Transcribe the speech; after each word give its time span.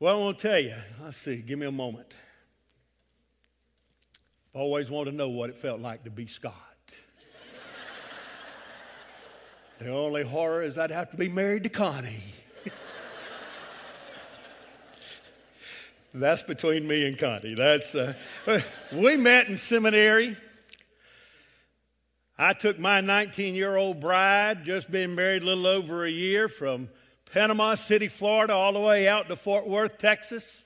Well, 0.00 0.16
I 0.16 0.20
want 0.20 0.38
to 0.38 0.48
tell 0.48 0.58
you, 0.58 0.74
let's 1.04 1.16
see, 1.16 1.36
give 1.36 1.56
me 1.56 1.66
a 1.66 1.72
moment. 1.72 2.12
I 4.52 4.58
always 4.58 4.90
wanted 4.90 5.12
to 5.12 5.16
know 5.16 5.28
what 5.28 5.50
it 5.50 5.56
felt 5.56 5.80
like 5.80 6.02
to 6.02 6.10
be 6.10 6.26
Scott. 6.26 6.52
the 9.78 9.90
only 9.90 10.24
horror 10.24 10.62
is 10.62 10.76
I'd 10.78 10.90
have 10.90 11.12
to 11.12 11.16
be 11.16 11.28
married 11.28 11.62
to 11.62 11.68
Connie. 11.68 12.24
That's 16.12 16.42
between 16.42 16.88
me 16.88 17.06
and 17.06 17.16
Connie. 17.16 17.54
That's 17.54 17.94
uh, 17.94 18.14
we 18.92 19.16
met 19.16 19.46
in 19.46 19.56
seminary. 19.56 20.36
I 22.36 22.52
took 22.52 22.80
my 22.80 23.00
19 23.00 23.54
year 23.54 23.76
old 23.76 24.00
bride, 24.00 24.64
just 24.64 24.90
been 24.90 25.14
married 25.14 25.42
a 25.42 25.46
little 25.46 25.68
over 25.68 26.04
a 26.04 26.10
year, 26.10 26.48
from 26.48 26.88
Panama 27.34 27.74
City, 27.74 28.06
Florida, 28.06 28.52
all 28.52 28.72
the 28.72 28.78
way 28.78 29.08
out 29.08 29.26
to 29.26 29.34
Fort 29.34 29.66
Worth, 29.66 29.98
Texas. 29.98 30.62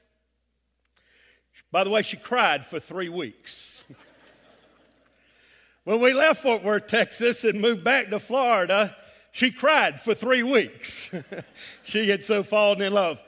By 1.73 1.83
the 1.83 1.89
way, 1.89 2.03
she 2.03 2.19
cried 2.19 2.67
for 2.67 2.79
three 2.79 3.09
weeks. 3.09 3.85
when 5.85 5.99
we 5.99 6.13
left 6.13 6.43
Fort 6.43 6.63
Worth, 6.63 6.87
Texas, 6.87 7.45
and 7.45 7.59
moved 7.59 7.85
back 7.85 8.11
to 8.11 8.21
Florida, 8.21 8.95
she 9.33 9.51
cried 9.51 9.99
for 9.99 10.13
three 10.13 10.43
weeks. 10.43 11.11
she 11.85 12.11
had 12.11 12.23
so 12.23 12.43
fallen 12.43 12.83
in 12.83 12.93
love. 12.93 13.23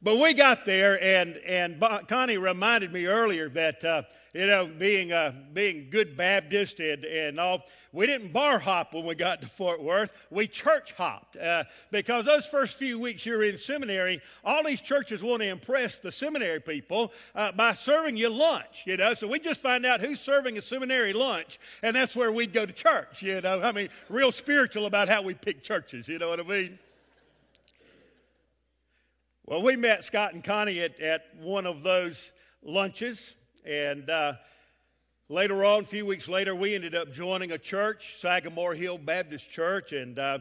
But 0.00 0.16
we 0.16 0.32
got 0.32 0.64
there, 0.64 0.98
and, 1.04 1.36
and 1.44 1.84
Connie 2.08 2.38
reminded 2.38 2.90
me 2.90 3.04
earlier 3.04 3.50
that, 3.50 3.84
uh, 3.84 4.02
you 4.34 4.46
know, 4.46 4.66
being, 4.66 5.12
uh, 5.12 5.32
being 5.52 5.88
good 5.90 6.16
Baptist 6.16 6.80
and, 6.80 7.04
and 7.04 7.40
all, 7.40 7.64
we 7.92 8.06
didn't 8.06 8.32
bar 8.32 8.58
hop 8.58 8.92
when 8.92 9.06
we 9.06 9.14
got 9.14 9.40
to 9.40 9.48
Fort 9.48 9.82
Worth. 9.82 10.12
We 10.30 10.46
church 10.46 10.92
hopped 10.92 11.36
uh, 11.36 11.64
because 11.90 12.26
those 12.26 12.46
first 12.46 12.76
few 12.76 12.98
weeks 12.98 13.24
you're 13.24 13.42
in 13.42 13.56
seminary, 13.56 14.20
all 14.44 14.62
these 14.62 14.80
churches 14.80 15.22
want 15.22 15.42
to 15.42 15.48
impress 15.48 15.98
the 15.98 16.12
seminary 16.12 16.60
people 16.60 17.12
uh, 17.34 17.52
by 17.52 17.72
serving 17.72 18.16
you 18.16 18.28
lunch, 18.28 18.84
you 18.86 18.96
know. 18.96 19.14
So 19.14 19.26
we 19.26 19.38
just 19.40 19.62
find 19.62 19.86
out 19.86 20.00
who's 20.00 20.20
serving 20.20 20.58
a 20.58 20.62
seminary 20.62 21.14
lunch, 21.14 21.58
and 21.82 21.96
that's 21.96 22.14
where 22.14 22.30
we'd 22.30 22.52
go 22.52 22.66
to 22.66 22.72
church, 22.72 23.22
you 23.22 23.40
know. 23.40 23.62
I 23.62 23.72
mean, 23.72 23.88
real 24.10 24.32
spiritual 24.32 24.86
about 24.86 25.08
how 25.08 25.22
we 25.22 25.34
pick 25.34 25.62
churches, 25.62 26.06
you 26.08 26.18
know 26.18 26.28
what 26.28 26.40
I 26.40 26.42
mean? 26.42 26.78
Well, 29.46 29.62
we 29.62 29.76
met 29.76 30.04
Scott 30.04 30.34
and 30.34 30.44
Connie 30.44 30.80
at, 30.80 31.00
at 31.00 31.34
one 31.40 31.64
of 31.64 31.82
those 31.82 32.34
lunches, 32.62 33.34
and 33.64 34.08
uh, 34.08 34.34
later 35.28 35.64
on, 35.64 35.82
a 35.82 35.86
few 35.86 36.06
weeks 36.06 36.28
later, 36.28 36.54
we 36.54 36.74
ended 36.74 36.94
up 36.94 37.12
joining 37.12 37.52
a 37.52 37.58
church, 37.58 38.16
Sagamore 38.20 38.74
Hill 38.74 38.98
Baptist 38.98 39.50
Church, 39.50 39.92
and 39.92 40.18
uh, 40.18 40.38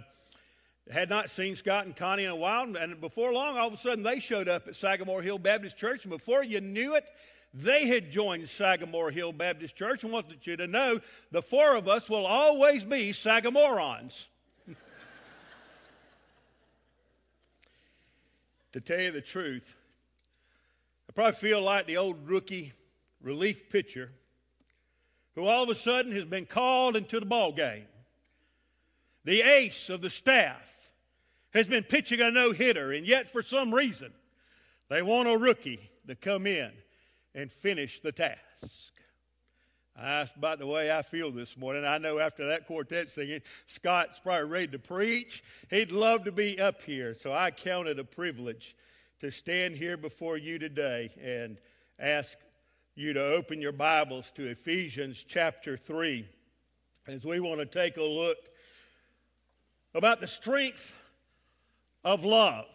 had 0.92 1.10
not 1.10 1.30
seen 1.30 1.56
Scott 1.56 1.86
and 1.86 1.96
Connie 1.96 2.26
in 2.26 2.32
a 2.32 2.36
while. 2.36 2.76
And 2.76 3.00
before 3.02 3.32
long, 3.34 3.58
all 3.58 3.68
of 3.68 3.74
a 3.74 3.78
sudden, 3.78 4.04
they 4.04 4.20
showed 4.20 4.48
up 4.48 4.68
at 4.68 4.76
Sagamore 4.76 5.22
Hill 5.22 5.40
Baptist 5.40 5.78
Church, 5.78 6.04
and 6.04 6.12
before 6.12 6.44
you 6.44 6.62
knew 6.62 6.96
it, 6.96 7.06
they 7.54 7.88
had 7.88 8.12
joined 8.12 8.48
Sagamore 8.48 9.12
Hill 9.12 9.32
Baptist 9.32 9.76
Church 9.76 10.04
and 10.04 10.12
wanted 10.12 10.46
you 10.46 10.58
to 10.58 10.68
know 10.68 11.00
the 11.32 11.42
four 11.42 11.76
of 11.76 11.88
us 11.88 12.10
will 12.10 12.26
always 12.26 12.84
be 12.86 13.12
Sagamorons. 13.12 14.28
to 18.74 18.82
tell 18.82 19.00
you 19.00 19.12
the 19.12 19.22
truth, 19.22 19.76
I 21.10 21.14
probably 21.14 21.34
feel 21.34 21.62
like 21.62 21.88
the 21.88 21.98
old 21.98 22.28
rookie 22.28 22.74
relief 23.22 23.70
pitcher 23.70 24.12
who 25.36 25.46
all 25.46 25.64
of 25.64 25.70
a 25.70 25.76
sudden 25.76 26.12
has 26.12 26.26
been 26.26 26.46
called 26.46 26.96
into 26.96 27.20
the 27.20 27.26
ball 27.26 27.52
game. 27.52 27.86
The 29.24 29.42
ace 29.42 29.90
of 29.90 30.02
the 30.02 30.10
staff 30.10 30.90
has 31.54 31.68
been 31.68 31.84
pitching 31.84 32.22
a 32.22 32.32
no 32.32 32.54
hitter, 32.54 32.92
and 32.92 33.06
yet 33.06 33.28
for 33.28 33.42
some 33.42 33.74
reason 33.74 34.12
they 34.90 35.02
want 35.02 35.30
a 35.30 35.38
rookie 35.38 35.92
to 36.08 36.16
come 36.16 36.48
in 36.48 36.72
and 37.36 37.52
finish 37.52 38.00
the 38.00 38.12
task. 38.12 38.94
That's 40.00 40.32
about 40.36 40.60
the 40.60 40.68
way 40.68 40.92
I 40.92 41.02
feel 41.02 41.32
this 41.32 41.58
morning. 41.58 41.84
I 41.84 41.98
know 41.98 42.20
after 42.20 42.48
that 42.48 42.68
quartet 42.68 43.10
singing, 43.10 43.42
Scott's 43.66 44.20
probably 44.20 44.50
ready 44.50 44.68
to 44.68 44.80
preach. 44.80 45.44
He'd 45.70 45.92
love 45.92 46.24
to 46.26 46.32
be 46.32 46.60
up 46.60 46.82
here. 46.84 47.16
So 47.16 47.34
I 47.34 47.50
count 47.52 47.88
it 47.88 47.98
a 47.98 48.04
privilege 48.04 48.76
to 49.20 49.32
stand 49.32 49.76
here 49.76 49.98
before 49.98 50.38
you 50.38 50.60
today 50.60 51.12
and 51.22 51.58
ask 52.00 52.38
you 52.98 53.14
to 53.14 53.24
open 53.24 53.62
your 53.62 53.72
Bibles 53.72 54.32
to 54.32 54.48
Ephesians 54.48 55.24
chapter 55.24 55.78
3 55.78 56.28
as 57.08 57.24
we 57.24 57.40
want 57.40 57.60
to 57.60 57.66
take 57.68 57.98
a 57.98 58.04
look 58.04 58.40
about 59.94 60.20
the 60.20 60.26
strength 60.26 61.00
of 62.04 62.24
love. 62.24 62.66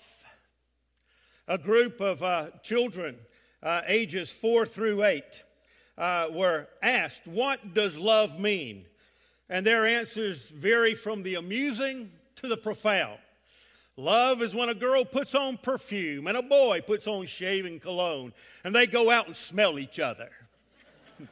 A 1.48 1.58
group 1.58 2.00
of 2.00 2.22
uh, 2.22 2.50
children, 2.62 3.16
uh, 3.64 3.80
ages 3.88 4.32
4 4.32 4.64
through 4.64 5.02
8 5.02 5.24
uh, 5.98 6.28
were 6.30 6.68
asked, 6.84 7.26
What 7.26 7.74
does 7.74 7.98
love 7.98 8.38
mean? 8.38 8.84
And 9.48 9.66
their 9.66 9.88
answers 9.88 10.50
vary 10.50 10.94
from 10.94 11.24
the 11.24 11.34
amusing 11.34 12.12
to 12.36 12.46
the 12.46 12.56
profound. 12.56 13.18
Love 13.97 14.41
is 14.41 14.54
when 14.54 14.70
a 14.70 14.75
girl 14.75 15.04
puts 15.04 15.34
on 15.34 15.58
perfume 15.58 16.26
and 16.26 16.36
a 16.36 16.42
boy 16.42 16.80
puts 16.80 17.06
on 17.06 17.26
shaving 17.26 17.78
cologne 17.78 18.32
and 18.64 18.75
they 18.75 18.86
go 18.86 19.10
out 19.10 19.26
and 19.26 19.36
smell 19.36 19.78
each 19.78 20.00
other. 20.00 20.30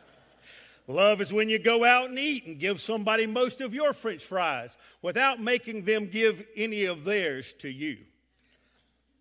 Love 0.87 1.23
is 1.23 1.33
when 1.33 1.49
you 1.49 1.59
go 1.59 1.85
out 1.85 2.11
and 2.11 2.19
eat 2.19 2.45
and 2.47 2.61
give 2.61 2.79
somebody 2.79 3.27
most 3.27 3.63
of 3.63 3.73
your 3.73 3.95
french 3.95 4.23
fries 4.23 4.77
without 5.01 5.41
making 5.41 5.85
them 5.85 6.07
give 6.07 6.47
any 6.55 6.85
of 6.85 7.05
theirs 7.05 7.55
to 7.55 7.71
you. 7.71 7.97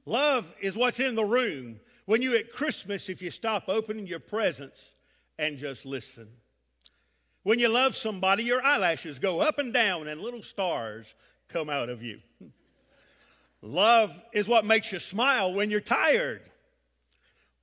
Love 0.05 0.53
is 0.59 0.75
what's 0.75 0.99
in 0.99 1.15
the 1.15 1.23
room 1.23 1.79
when 2.05 2.21
you 2.21 2.35
at 2.35 2.51
Christmas, 2.51 3.07
if 3.07 3.21
you 3.21 3.31
stop 3.31 3.69
opening 3.69 4.05
your 4.05 4.19
presents 4.19 4.95
and 5.37 5.57
just 5.57 5.85
listen. 5.85 6.27
When 7.43 7.57
you 7.57 7.69
love 7.69 7.95
somebody, 7.95 8.43
your 8.43 8.61
eyelashes 8.61 9.17
go 9.17 9.39
up 9.39 9.59
and 9.59 9.71
down 9.71 10.09
and 10.09 10.19
little 10.19 10.41
stars 10.41 11.15
come 11.47 11.69
out 11.69 11.87
of 11.87 12.03
you. 12.03 12.19
Love 13.61 14.17
is 14.33 14.47
what 14.47 14.65
makes 14.65 14.91
you 14.91 14.99
smile 14.99 15.53
when 15.53 15.69
you're 15.69 15.81
tired. 15.81 16.41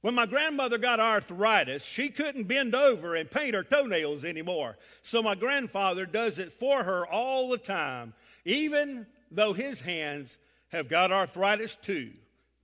When 0.03 0.15
my 0.15 0.27
grandmother 0.27 0.79
got 0.79 1.01
arthritis, 1.01 1.85
she 1.85 2.11
couldn't 2.11 2.45
bend 2.45 2.75
over 2.75 3.17
and 3.17 3.31
paint 3.31 3.55
her 3.55 3.65
toenails 3.65 4.25
anymore. 4.25 4.77
So 5.03 5.23
my 5.23 5.35
grandfather 5.35 6.07
does 6.07 6.39
it 6.39 6.53
for 6.53 6.83
her 6.85 7.07
all 7.07 7.49
the 7.49 7.59
time, 7.59 8.15
even 8.45 9.07
though 9.31 9.53
his 9.53 9.81
hands 9.81 10.39
have 10.69 10.89
got 10.89 11.11
arthritis 11.11 11.77
too. 11.77 12.13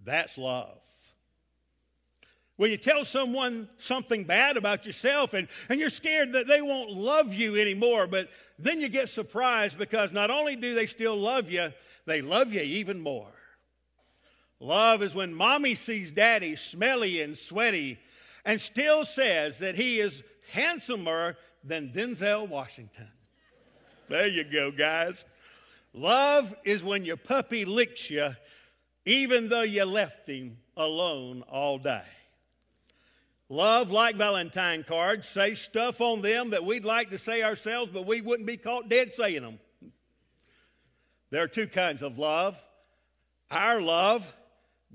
That's 0.04 0.38
love. 0.38 0.78
When 2.56 2.70
you 2.70 2.76
tell 2.76 3.04
someone 3.04 3.68
something 3.78 4.24
bad 4.24 4.56
about 4.56 4.86
yourself 4.86 5.34
and, 5.34 5.48
and 5.68 5.80
you're 5.80 5.88
scared 5.88 6.34
that 6.34 6.46
they 6.46 6.62
won't 6.62 6.90
love 6.90 7.34
you 7.34 7.56
anymore, 7.56 8.06
but 8.06 8.28
then 8.58 8.80
you 8.80 8.88
get 8.88 9.08
surprised 9.08 9.78
because 9.78 10.12
not 10.12 10.30
only 10.30 10.54
do 10.54 10.74
they 10.74 10.86
still 10.86 11.16
love 11.16 11.50
you, 11.50 11.72
they 12.06 12.22
love 12.22 12.52
you 12.52 12.60
even 12.60 13.00
more. 13.00 13.32
Love 14.60 15.02
is 15.02 15.14
when 15.14 15.34
mommy 15.34 15.74
sees 15.74 16.10
daddy 16.10 16.56
smelly 16.56 17.20
and 17.20 17.36
sweaty 17.36 17.98
and 18.44 18.60
still 18.60 19.04
says 19.04 19.58
that 19.58 19.74
he 19.74 19.98
is 19.98 20.22
handsomer 20.52 21.36
than 21.64 21.90
Denzel 21.90 22.48
Washington. 22.48 23.08
There 24.08 24.26
you 24.26 24.44
go, 24.44 24.70
guys. 24.70 25.24
Love 25.92 26.54
is 26.64 26.84
when 26.84 27.04
your 27.04 27.16
puppy 27.16 27.64
licks 27.64 28.10
you 28.10 28.34
even 29.04 29.48
though 29.48 29.62
you 29.62 29.84
left 29.84 30.28
him 30.28 30.56
alone 30.76 31.42
all 31.50 31.78
day. 31.78 32.02
Love, 33.48 33.90
like 33.90 34.16
Valentine 34.16 34.82
cards, 34.82 35.28
say 35.28 35.54
stuff 35.54 36.00
on 36.00 36.22
them 36.22 36.50
that 36.50 36.64
we'd 36.64 36.84
like 36.84 37.10
to 37.10 37.18
say 37.18 37.42
ourselves, 37.42 37.90
but 37.92 38.06
we 38.06 38.20
wouldn't 38.20 38.46
be 38.46 38.56
caught 38.56 38.88
dead 38.88 39.12
saying 39.12 39.42
them. 39.42 39.58
There 41.32 41.42
are 41.42 41.48
two 41.48 41.66
kinds 41.66 42.02
of 42.02 42.18
love 42.18 42.62
our 43.50 43.80
love, 43.80 44.30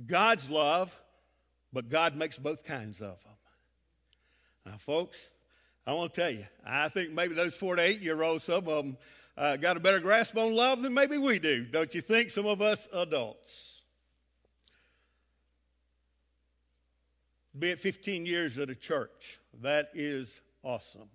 God's 0.05 0.49
love, 0.49 0.95
but 1.73 1.89
God 1.89 2.15
makes 2.15 2.37
both 2.37 2.63
kinds 2.63 3.01
of 3.01 3.21
them. 3.23 3.33
Now, 4.65 4.77
folks, 4.77 5.29
I 5.85 5.93
want 5.93 6.13
to 6.13 6.21
tell 6.21 6.29
you, 6.29 6.45
I 6.65 6.89
think 6.89 7.11
maybe 7.11 7.33
those 7.33 7.55
four 7.55 7.75
to 7.75 7.81
eight 7.81 8.01
year 8.01 8.21
olds, 8.21 8.43
some 8.43 8.67
of 8.67 8.85
them 8.85 8.97
uh, 9.35 9.57
got 9.57 9.77
a 9.77 9.79
better 9.79 9.99
grasp 9.99 10.37
on 10.37 10.53
love 10.53 10.83
than 10.83 10.93
maybe 10.93 11.17
we 11.17 11.39
do. 11.39 11.65
Don't 11.65 11.93
you 11.95 12.01
think? 12.01 12.29
Some 12.29 12.45
of 12.45 12.61
us 12.61 12.87
adults. 12.93 13.81
be 17.57 17.71
it 17.71 17.79
15 17.79 18.27
years 18.27 18.59
at 18.59 18.69
a 18.69 18.75
church. 18.75 19.39
That 19.63 19.89
is 19.95 20.41
awesome. 20.63 21.09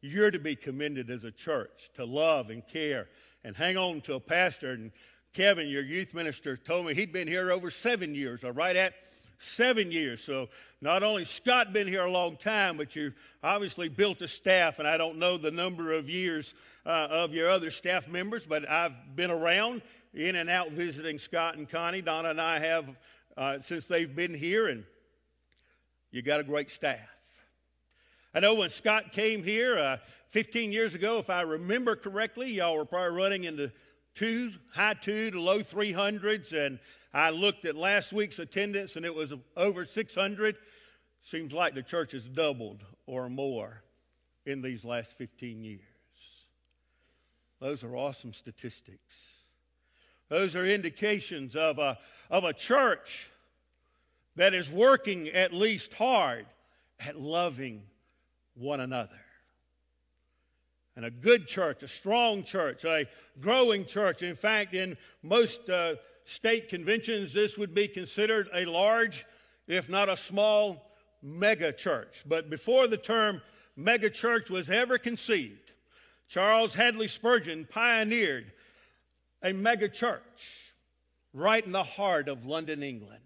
You're 0.00 0.30
to 0.30 0.38
be 0.38 0.56
commended 0.56 1.10
as 1.10 1.24
a 1.24 1.30
church 1.30 1.90
to 1.94 2.06
love 2.06 2.48
and 2.48 2.66
care 2.66 3.08
and 3.48 3.56
hang 3.56 3.78
on 3.78 4.02
to 4.02 4.12
a 4.12 4.20
pastor. 4.20 4.72
And 4.72 4.92
Kevin, 5.32 5.68
your 5.68 5.82
youth 5.82 6.12
minister, 6.12 6.54
told 6.54 6.84
me 6.84 6.92
he'd 6.92 7.14
been 7.14 7.26
here 7.26 7.50
over 7.50 7.70
seven 7.70 8.14
years, 8.14 8.44
or 8.44 8.52
right 8.52 8.76
at 8.76 8.92
seven 9.38 9.90
years. 9.90 10.22
So 10.22 10.50
not 10.82 11.02
only 11.02 11.24
Scott 11.24 11.72
been 11.72 11.88
here 11.88 12.04
a 12.04 12.10
long 12.10 12.36
time, 12.36 12.76
but 12.76 12.94
you've 12.94 13.14
obviously 13.42 13.88
built 13.88 14.20
a 14.20 14.28
staff, 14.28 14.80
and 14.80 14.86
I 14.86 14.98
don't 14.98 15.16
know 15.16 15.38
the 15.38 15.50
number 15.50 15.94
of 15.94 16.10
years 16.10 16.54
uh, 16.84 17.08
of 17.10 17.32
your 17.32 17.48
other 17.48 17.70
staff 17.70 18.06
members, 18.06 18.44
but 18.44 18.68
I've 18.68 19.16
been 19.16 19.30
around 19.30 19.80
in 20.12 20.36
and 20.36 20.50
out 20.50 20.72
visiting 20.72 21.16
Scott 21.16 21.56
and 21.56 21.66
Connie. 21.66 22.02
Donna 22.02 22.28
and 22.28 22.40
I 22.42 22.58
have 22.58 22.96
uh, 23.38 23.58
since 23.60 23.86
they've 23.86 24.14
been 24.14 24.34
here, 24.34 24.68
and 24.68 24.84
you 26.10 26.20
got 26.20 26.40
a 26.40 26.44
great 26.44 26.68
staff. 26.68 27.17
I 28.34 28.40
know 28.40 28.54
when 28.54 28.68
Scott 28.68 29.12
came 29.12 29.42
here 29.42 29.78
uh, 29.78 29.96
15 30.28 30.70
years 30.70 30.94
ago, 30.94 31.18
if 31.18 31.30
I 31.30 31.40
remember 31.42 31.96
correctly, 31.96 32.50
y'all 32.50 32.76
were 32.76 32.84
probably 32.84 33.16
running 33.16 33.44
into 33.44 33.72
two, 34.14 34.52
high 34.72 34.94
two 34.94 35.30
to 35.30 35.40
low 35.40 35.60
300s, 35.60 36.52
and 36.52 36.78
I 37.14 37.30
looked 37.30 37.64
at 37.64 37.74
last 37.76 38.12
week's 38.12 38.38
attendance 38.38 38.96
and 38.96 39.06
it 39.06 39.14
was 39.14 39.32
over 39.56 39.84
600. 39.84 40.56
Seems 41.22 41.52
like 41.52 41.74
the 41.74 41.82
church 41.82 42.12
has 42.12 42.28
doubled 42.28 42.84
or 43.06 43.28
more 43.30 43.82
in 44.44 44.60
these 44.60 44.84
last 44.84 45.16
15 45.16 45.64
years. 45.64 45.80
Those 47.60 47.82
are 47.82 47.96
awesome 47.96 48.32
statistics. 48.32 49.38
Those 50.28 50.54
are 50.54 50.66
indications 50.66 51.56
of 51.56 51.78
a, 51.78 51.98
of 52.30 52.44
a 52.44 52.52
church 52.52 53.30
that 54.36 54.52
is 54.52 54.70
working 54.70 55.28
at 55.28 55.52
least 55.52 55.94
hard 55.94 56.46
at 57.00 57.18
loving 57.18 57.82
one 58.58 58.80
another. 58.80 59.20
And 60.96 61.04
a 61.04 61.10
good 61.10 61.46
church, 61.46 61.82
a 61.82 61.88
strong 61.88 62.42
church, 62.42 62.84
a 62.84 63.06
growing 63.40 63.84
church. 63.84 64.22
In 64.22 64.34
fact, 64.34 64.74
in 64.74 64.96
most 65.22 65.70
uh, 65.70 65.94
state 66.24 66.68
conventions, 66.68 67.32
this 67.32 67.56
would 67.56 67.72
be 67.72 67.86
considered 67.86 68.48
a 68.52 68.64
large, 68.64 69.24
if 69.68 69.88
not 69.88 70.08
a 70.08 70.16
small, 70.16 70.90
mega 71.22 71.72
church. 71.72 72.24
But 72.26 72.50
before 72.50 72.88
the 72.88 72.96
term 72.96 73.40
mega 73.76 74.10
church 74.10 74.50
was 74.50 74.70
ever 74.70 74.98
conceived, 74.98 75.72
Charles 76.26 76.74
Haddon 76.74 77.06
Spurgeon 77.06 77.66
pioneered 77.70 78.52
a 79.42 79.52
mega 79.52 79.88
church 79.88 80.74
right 81.32 81.64
in 81.64 81.72
the 81.72 81.84
heart 81.84 82.28
of 82.28 82.44
London, 82.44 82.82
England. 82.82 83.22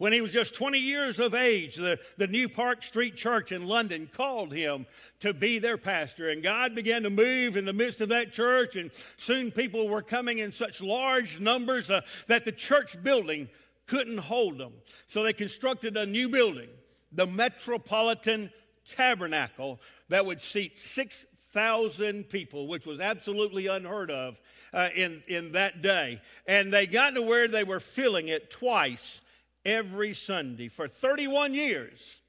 When 0.00 0.14
he 0.14 0.22
was 0.22 0.32
just 0.32 0.54
20 0.54 0.78
years 0.78 1.18
of 1.18 1.34
age, 1.34 1.76
the, 1.76 1.98
the 2.16 2.26
New 2.26 2.48
Park 2.48 2.82
Street 2.82 3.16
Church 3.16 3.52
in 3.52 3.66
London 3.66 4.08
called 4.10 4.50
him 4.50 4.86
to 5.18 5.34
be 5.34 5.58
their 5.58 5.76
pastor. 5.76 6.30
And 6.30 6.42
God 6.42 6.74
began 6.74 7.02
to 7.02 7.10
move 7.10 7.58
in 7.58 7.66
the 7.66 7.74
midst 7.74 8.00
of 8.00 8.08
that 8.08 8.32
church, 8.32 8.76
and 8.76 8.90
soon 9.18 9.50
people 9.50 9.90
were 9.90 10.00
coming 10.00 10.38
in 10.38 10.52
such 10.52 10.80
large 10.80 11.38
numbers 11.38 11.90
uh, 11.90 12.00
that 12.28 12.46
the 12.46 12.50
church 12.52 12.96
building 13.02 13.46
couldn't 13.86 14.16
hold 14.16 14.56
them. 14.56 14.72
So 15.06 15.22
they 15.22 15.34
constructed 15.34 15.98
a 15.98 16.06
new 16.06 16.30
building, 16.30 16.70
the 17.12 17.26
Metropolitan 17.26 18.50
Tabernacle, 18.86 19.82
that 20.08 20.24
would 20.24 20.40
seat 20.40 20.78
6,000 20.78 22.24
people, 22.24 22.68
which 22.68 22.86
was 22.86 23.00
absolutely 23.00 23.66
unheard 23.66 24.10
of 24.10 24.40
uh, 24.72 24.88
in, 24.96 25.22
in 25.28 25.52
that 25.52 25.82
day. 25.82 26.22
And 26.46 26.72
they 26.72 26.86
got 26.86 27.16
to 27.16 27.20
where 27.20 27.48
they 27.48 27.64
were 27.64 27.80
filling 27.80 28.28
it 28.28 28.50
twice 28.50 29.20
every 29.64 30.14
Sunday 30.14 30.68
for 30.68 30.88
31 30.88 31.54
years. 31.54 32.22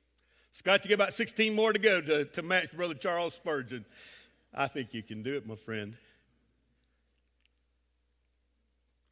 Scott, 0.54 0.83
you 0.83 0.89
got 0.89 0.95
about 0.95 1.13
16 1.13 1.54
more 1.54 1.72
to 1.72 1.80
go 1.80 2.01
to, 2.01 2.25
to 2.25 2.42
match 2.42 2.72
Brother 2.74 2.94
Charles 2.94 3.33
Spurgeon. 3.33 3.86
I 4.54 4.68
think 4.68 4.94
you 4.94 5.01
can 5.01 5.24
do 5.24 5.36
it, 5.36 5.48
my 5.48 5.56
friend. 5.56 5.95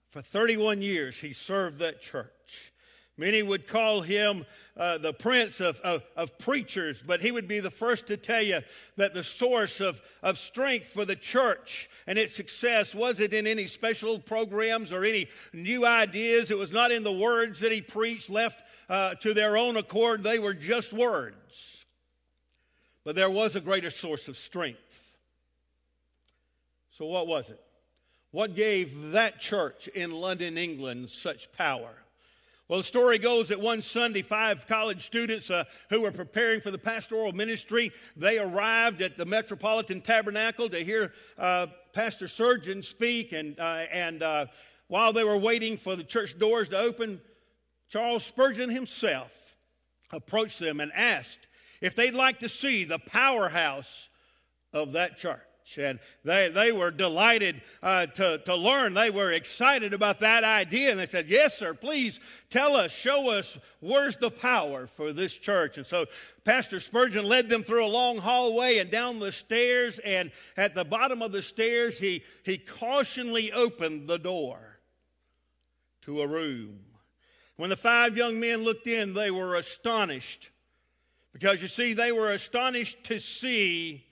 For 0.10 0.22
31 0.22 0.82
years, 0.82 1.20
he 1.20 1.34
served 1.34 1.80
that 1.80 2.02
church. 2.02 2.74
Many 3.20 3.44
would 3.44 3.68
call 3.68 4.00
him 4.00 4.46
uh, 4.78 4.98
the 4.98 5.12
prince 5.12 5.60
of, 5.60 5.78
of, 5.82 6.04
of, 6.16 6.38
preachers, 6.40 7.04
but 7.06 7.20
he 7.20 7.34
would 7.34 7.50
be 7.50 7.60
the 7.60 7.70
first 7.70 8.08
to 8.08 8.16
tell 8.16 8.42
you 8.42 8.62
that 8.96 9.14
the 9.14 9.26
source 9.26 9.82
of, 9.82 10.02
of 10.24 10.38
strength 10.38 10.86
for 10.86 11.04
the 11.04 11.18
church 11.18 11.90
and 12.08 12.18
its 12.18 12.34
success 12.34 12.96
wasn't 12.96 13.34
in 13.34 13.46
any 13.46 13.68
special 13.68 14.20
programs 14.20 14.94
or 14.94 15.04
any 15.04 15.28
new 15.52 15.86
ideas. 15.86 16.50
It 16.50 16.58
was 16.58 16.72
not 16.72 16.94
in 16.94 17.04
the 17.04 17.12
words 17.12 17.60
that 17.60 17.74
he 17.74 17.82
preached 17.82 18.30
left 18.30 18.64
uh, 18.88 19.16
to 19.16 19.34
their 19.34 19.58
own 19.58 19.76
accord, 19.76 20.24
they 20.24 20.40
were 20.40 20.54
just 20.54 20.94
words. 20.94 21.86
But 23.04 23.16
there 23.16 23.30
was 23.30 23.58
a 23.58 23.62
greater 23.62 23.90
source 23.90 24.30
of 24.30 24.38
strength. 24.38 25.18
So, 26.92 27.06
what 27.06 27.28
was 27.28 27.50
it? 27.50 27.62
What 28.32 28.56
gave 28.56 29.12
that 29.12 29.42
church 29.42 29.90
in 29.90 30.12
London, 30.12 30.58
England, 30.58 31.10
such 31.10 31.52
power? 31.52 31.99
Well, 32.70 32.78
the 32.78 32.84
story 32.84 33.18
goes 33.18 33.50
that 33.50 33.60
one 33.60 33.82
Sunday, 33.82 34.22
five 34.22 34.68
college 34.68 35.02
students 35.02 35.50
uh, 35.50 35.64
who 35.90 36.02
were 36.02 36.12
preparing 36.12 36.62
for 36.62 36.70
the 36.70 36.78
pastoral 36.78 37.34
ministry, 37.34 37.92
they 38.16 38.38
arrived 38.38 39.02
at 39.02 39.18
the 39.18 39.26
Metropolitan 39.26 40.02
Tabernacle 40.02 40.70
to 40.70 40.84
hear 40.84 41.12
uh, 41.40 41.66
Pastor 41.94 42.28
Spurgeon 42.28 42.84
speak. 42.84 43.32
And, 43.32 43.60
uh, 43.60 43.86
and 43.92 44.22
uh, 44.22 44.46
while 44.88 45.12
they 45.14 45.24
were 45.24 45.36
waiting 45.36 45.78
for 45.78 45.96
the 45.96 46.04
church 46.04 46.38
doors 46.38 46.70
to 46.70 46.78
open, 46.78 47.20
Charles 47.90 48.24
Spurgeon 48.24 48.70
himself 48.70 49.56
approached 50.12 50.60
them 50.60 50.80
and 50.80 50.92
asked 50.94 51.48
if 51.82 51.96
they'd 51.96 52.14
like 52.14 52.38
to 52.42 52.50
see 52.50 52.84
the 52.84 53.00
powerhouse 53.00 54.12
of 54.74 54.92
that 54.92 55.18
church. 55.18 55.40
And 55.78 56.00
they, 56.24 56.50
they 56.50 56.72
were 56.72 56.92
delighted 56.92 57.62
uh, 57.84 58.08
to, 58.08 58.40
to 58.40 58.56
learn. 58.56 58.94
They 58.94 59.10
were 59.10 59.32
excited 59.32 59.94
about 59.94 60.20
that 60.20 60.44
idea. 60.44 60.92
And 60.92 61.00
they 61.00 61.06
said, 61.06 61.28
Yes, 61.30 61.58
sir, 61.58 61.74
please 61.74 62.20
tell 62.50 62.76
us, 62.76 62.92
show 62.92 63.30
us 63.30 63.58
where's 63.80 64.18
the 64.18 64.32
power 64.32 64.88
for 64.88 65.14
this 65.14 65.38
church. 65.38 65.78
And 65.78 65.86
so 65.86 66.06
Pastor 66.44 66.80
Spurgeon 66.80 67.26
led 67.26 67.50
them 67.50 67.64
through 67.64 67.86
a 67.86 67.88
long 67.88 68.18
hallway 68.18 68.78
and 68.78 68.90
down 68.90 69.20
the 69.20 69.32
stairs. 69.32 70.00
And 70.00 70.32
at 70.58 70.76
the 70.76 70.86
bottom 70.86 71.22
of 71.22 71.32
the 71.32 71.42
stairs, 71.42 71.98
he, 71.98 72.24
he 72.44 72.58
cautionally 72.58 73.52
opened 73.52 74.08
the 74.08 74.20
door 74.20 74.80
to 76.04 76.22
a 76.22 76.28
room. 76.28 76.80
When 77.58 77.70
the 77.70 77.76
five 77.76 78.16
young 78.16 78.40
men 78.40 78.64
looked 78.64 78.88
in, 78.88 79.14
they 79.14 79.32
were 79.32 79.56
astonished. 79.56 80.52
Because 81.34 81.62
you 81.62 81.68
see, 81.68 81.94
they 81.94 82.12
were 82.12 82.32
astonished 82.32 83.04
to 83.06 83.20
see 83.20 84.06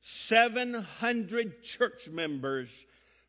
700 0.00 1.62
church 1.62 2.08
members 2.08 2.86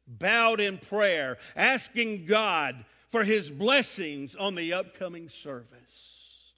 bowed 0.07 0.59
in 0.59 0.77
prayer, 0.77 1.37
asking 1.55 2.25
God 2.25 2.85
for 3.09 3.23
his 3.23 3.49
blessings 3.49 4.35
on 4.35 4.55
the 4.55 4.73
upcoming 4.73 5.29
service. 5.29 6.51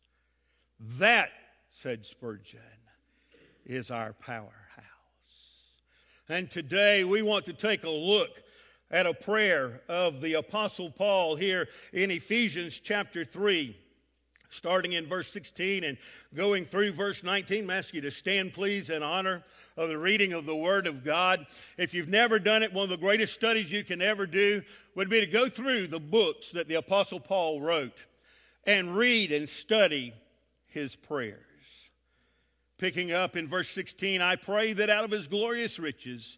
That, 0.99 1.29
said 1.69 2.05
Spurgeon, 2.05 2.59
is 3.65 3.89
our 3.89 4.13
powerhouse. 4.13 4.51
And 6.29 6.49
today 6.49 7.03
we 7.03 7.21
want 7.21 7.45
to 7.45 7.53
take 7.53 7.83
a 7.83 7.89
look 7.89 8.41
at 8.91 9.05
a 9.05 9.13
prayer 9.13 9.81
of 9.89 10.21
the 10.21 10.35
Apostle 10.35 10.89
Paul 10.89 11.35
here 11.35 11.67
in 11.91 12.11
Ephesians 12.11 12.79
chapter 12.79 13.25
3 13.25 13.75
starting 14.53 14.93
in 14.93 15.05
verse 15.05 15.27
16 15.29 15.83
and 15.83 15.97
going 16.35 16.65
through 16.65 16.93
verse 16.93 17.23
19. 17.23 17.69
I 17.69 17.77
ask 17.77 17.93
you 17.93 18.01
to 18.01 18.11
stand, 18.11 18.53
please, 18.53 18.89
in 18.89 19.03
honor 19.03 19.43
of 19.75 19.89
the 19.89 19.97
reading 19.97 20.33
of 20.33 20.45
the 20.45 20.55
Word 20.55 20.87
of 20.87 21.03
God. 21.03 21.45
If 21.77 21.93
you've 21.93 22.09
never 22.09 22.39
done 22.39 22.63
it, 22.63 22.71
one 22.71 22.83
of 22.83 22.89
the 22.89 22.97
greatest 22.97 23.33
studies 23.33 23.71
you 23.71 23.83
can 23.83 24.01
ever 24.01 24.25
do 24.25 24.61
would 24.95 25.09
be 25.09 25.19
to 25.19 25.27
go 25.27 25.49
through 25.49 25.87
the 25.87 25.99
books 25.99 26.51
that 26.51 26.67
the 26.67 26.75
Apostle 26.75 27.19
Paul 27.19 27.61
wrote 27.61 27.97
and 28.65 28.95
read 28.95 29.31
and 29.31 29.49
study 29.49 30.13
his 30.67 30.95
prayers. 30.95 31.39
Picking 32.77 33.11
up 33.11 33.35
in 33.35 33.47
verse 33.47 33.69
16, 33.69 34.21
I 34.21 34.35
pray 34.35 34.73
that 34.73 34.89
out 34.89 35.05
of 35.05 35.11
his 35.11 35.27
glorious 35.27 35.79
riches, 35.79 36.37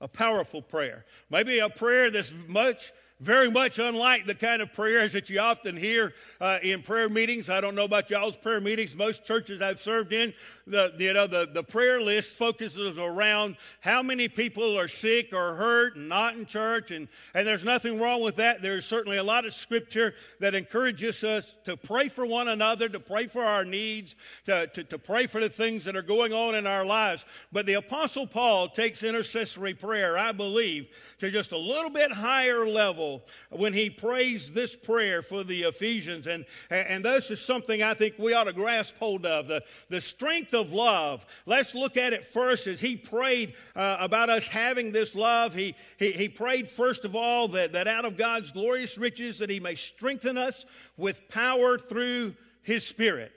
A 0.00 0.08
powerful 0.08 0.62
prayer. 0.62 1.04
Maybe 1.28 1.58
a 1.58 1.68
prayer 1.68 2.10
that's 2.10 2.34
much 2.46 2.92
very 3.20 3.50
much 3.50 3.78
unlike 3.78 4.26
the 4.26 4.34
kind 4.34 4.62
of 4.62 4.72
prayers 4.72 5.12
that 5.12 5.28
you 5.28 5.38
often 5.38 5.76
hear 5.76 6.14
uh, 6.40 6.58
in 6.62 6.82
prayer 6.82 7.08
meetings. 7.08 7.50
I 7.50 7.60
don't 7.60 7.74
know 7.74 7.84
about 7.84 8.10
y'all's 8.10 8.36
prayer 8.36 8.60
meetings. 8.60 8.96
Most 8.96 9.24
churches 9.24 9.60
I've 9.60 9.78
served 9.78 10.12
in, 10.12 10.32
the, 10.66 10.94
you 10.98 11.12
know, 11.12 11.26
the, 11.26 11.48
the 11.52 11.62
prayer 11.62 12.00
list 12.00 12.36
focuses 12.36 12.98
around 12.98 13.56
how 13.80 14.02
many 14.02 14.26
people 14.26 14.78
are 14.78 14.88
sick 14.88 15.34
or 15.34 15.54
hurt 15.54 15.96
and 15.96 16.08
not 16.08 16.34
in 16.34 16.46
church. 16.46 16.92
And, 16.92 17.08
and 17.34 17.46
there's 17.46 17.64
nothing 17.64 18.00
wrong 18.00 18.22
with 18.22 18.36
that. 18.36 18.62
There's 18.62 18.86
certainly 18.86 19.18
a 19.18 19.22
lot 19.22 19.44
of 19.44 19.52
scripture 19.52 20.14
that 20.38 20.54
encourages 20.54 21.22
us 21.22 21.58
to 21.64 21.76
pray 21.76 22.08
for 22.08 22.24
one 22.24 22.48
another, 22.48 22.88
to 22.88 23.00
pray 23.00 23.26
for 23.26 23.42
our 23.42 23.64
needs, 23.64 24.16
to, 24.46 24.66
to, 24.68 24.84
to 24.84 24.98
pray 24.98 25.26
for 25.26 25.40
the 25.40 25.50
things 25.50 25.84
that 25.84 25.94
are 25.94 26.02
going 26.02 26.32
on 26.32 26.54
in 26.54 26.66
our 26.66 26.86
lives. 26.86 27.26
But 27.52 27.66
the 27.66 27.74
Apostle 27.74 28.26
Paul 28.26 28.68
takes 28.68 29.02
intercessory 29.02 29.74
prayer, 29.74 30.16
I 30.16 30.32
believe, 30.32 30.88
to 31.18 31.30
just 31.30 31.52
a 31.52 31.58
little 31.58 31.90
bit 31.90 32.10
higher 32.10 32.66
level 32.66 33.09
when 33.50 33.72
he 33.72 33.90
prays 33.90 34.50
this 34.50 34.76
prayer 34.76 35.22
for 35.22 35.44
the 35.44 35.62
Ephesians. 35.62 36.26
And, 36.26 36.44
and 36.70 37.04
this 37.04 37.30
is 37.30 37.40
something 37.40 37.82
I 37.82 37.94
think 37.94 38.14
we 38.18 38.34
ought 38.34 38.44
to 38.44 38.52
grasp 38.52 38.96
hold 38.98 39.26
of 39.26 39.46
the, 39.46 39.62
the 39.88 40.00
strength 40.00 40.54
of 40.54 40.72
love. 40.72 41.26
Let's 41.46 41.74
look 41.74 41.96
at 41.96 42.12
it 42.12 42.24
first 42.24 42.66
as 42.66 42.80
he 42.80 42.96
prayed 42.96 43.54
uh, 43.74 43.96
about 44.00 44.30
us 44.30 44.48
having 44.48 44.92
this 44.92 45.14
love. 45.14 45.54
He, 45.54 45.74
he, 45.98 46.12
he 46.12 46.28
prayed, 46.28 46.68
first 46.68 47.04
of 47.04 47.14
all, 47.14 47.48
that, 47.48 47.72
that 47.72 47.88
out 47.88 48.04
of 48.04 48.16
God's 48.16 48.52
glorious 48.52 48.98
riches, 48.98 49.38
that 49.38 49.50
he 49.50 49.60
may 49.60 49.74
strengthen 49.74 50.36
us 50.36 50.66
with 50.96 51.28
power 51.28 51.78
through 51.78 52.34
his 52.62 52.86
Spirit. 52.86 53.32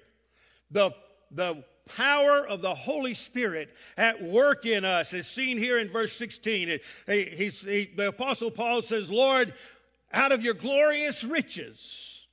The, 0.71 0.91
the 1.31 1.63
power 1.95 2.45
of 2.47 2.61
the 2.61 2.73
Holy 2.73 3.13
Spirit 3.13 3.75
at 3.97 4.21
work 4.21 4.65
in 4.65 4.85
us 4.85 5.13
is 5.13 5.27
seen 5.27 5.57
here 5.57 5.79
in 5.79 5.89
verse 5.89 6.13
16. 6.13 6.79
He, 7.07 7.23
he, 7.23 7.91
the 7.95 8.09
Apostle 8.09 8.51
Paul 8.51 8.81
says, 8.81 9.11
Lord, 9.11 9.53
out 10.11 10.31
of 10.31 10.43
your 10.43 10.53
glorious 10.53 11.23
riches. 11.23 12.27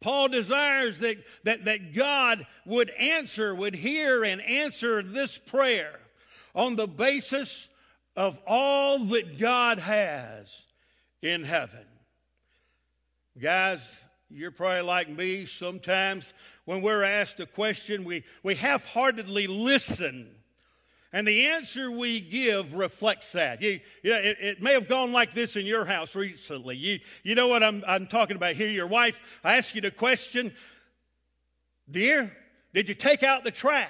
Paul 0.00 0.28
desires 0.28 0.98
that, 0.98 1.18
that, 1.44 1.64
that 1.64 1.94
God 1.94 2.46
would 2.66 2.90
answer, 2.90 3.54
would 3.54 3.74
hear 3.74 4.24
and 4.24 4.42
answer 4.42 5.02
this 5.02 5.38
prayer 5.38 6.00
on 6.54 6.76
the 6.76 6.88
basis 6.88 7.70
of 8.16 8.38
all 8.46 8.98
that 8.98 9.38
God 9.38 9.78
has 9.78 10.66
in 11.22 11.44
heaven. 11.44 11.86
Guys, 13.40 14.04
you're 14.34 14.50
probably 14.50 14.82
like 14.82 15.08
me. 15.08 15.44
Sometimes 15.44 16.32
when 16.64 16.80
we're 16.80 17.02
asked 17.02 17.40
a 17.40 17.46
question, 17.46 18.04
we, 18.04 18.24
we 18.42 18.54
half 18.54 18.86
heartedly 18.86 19.46
listen. 19.46 20.28
And 21.12 21.28
the 21.28 21.48
answer 21.48 21.90
we 21.90 22.20
give 22.20 22.74
reflects 22.74 23.32
that. 23.32 23.60
You, 23.60 23.80
you 24.02 24.10
know, 24.10 24.18
it, 24.18 24.38
it, 24.40 24.62
may 24.62 24.72
have 24.72 24.88
gone 24.88 25.12
like 25.12 25.34
this 25.34 25.56
in 25.56 25.66
your 25.66 25.84
house 25.84 26.14
recently. 26.14 26.76
You, 26.76 27.00
you 27.22 27.34
know 27.34 27.48
what 27.48 27.62
I'm, 27.62 27.84
I'm 27.86 28.06
talking 28.06 28.36
about 28.36 28.54
here. 28.54 28.70
Your 28.70 28.86
wife 28.86 29.40
asked 29.44 29.74
you 29.74 29.82
the 29.82 29.90
question, 29.90 30.54
Dear, 31.90 32.34
did 32.72 32.88
you 32.88 32.94
take 32.94 33.22
out 33.22 33.44
the 33.44 33.50
trash? 33.50 33.88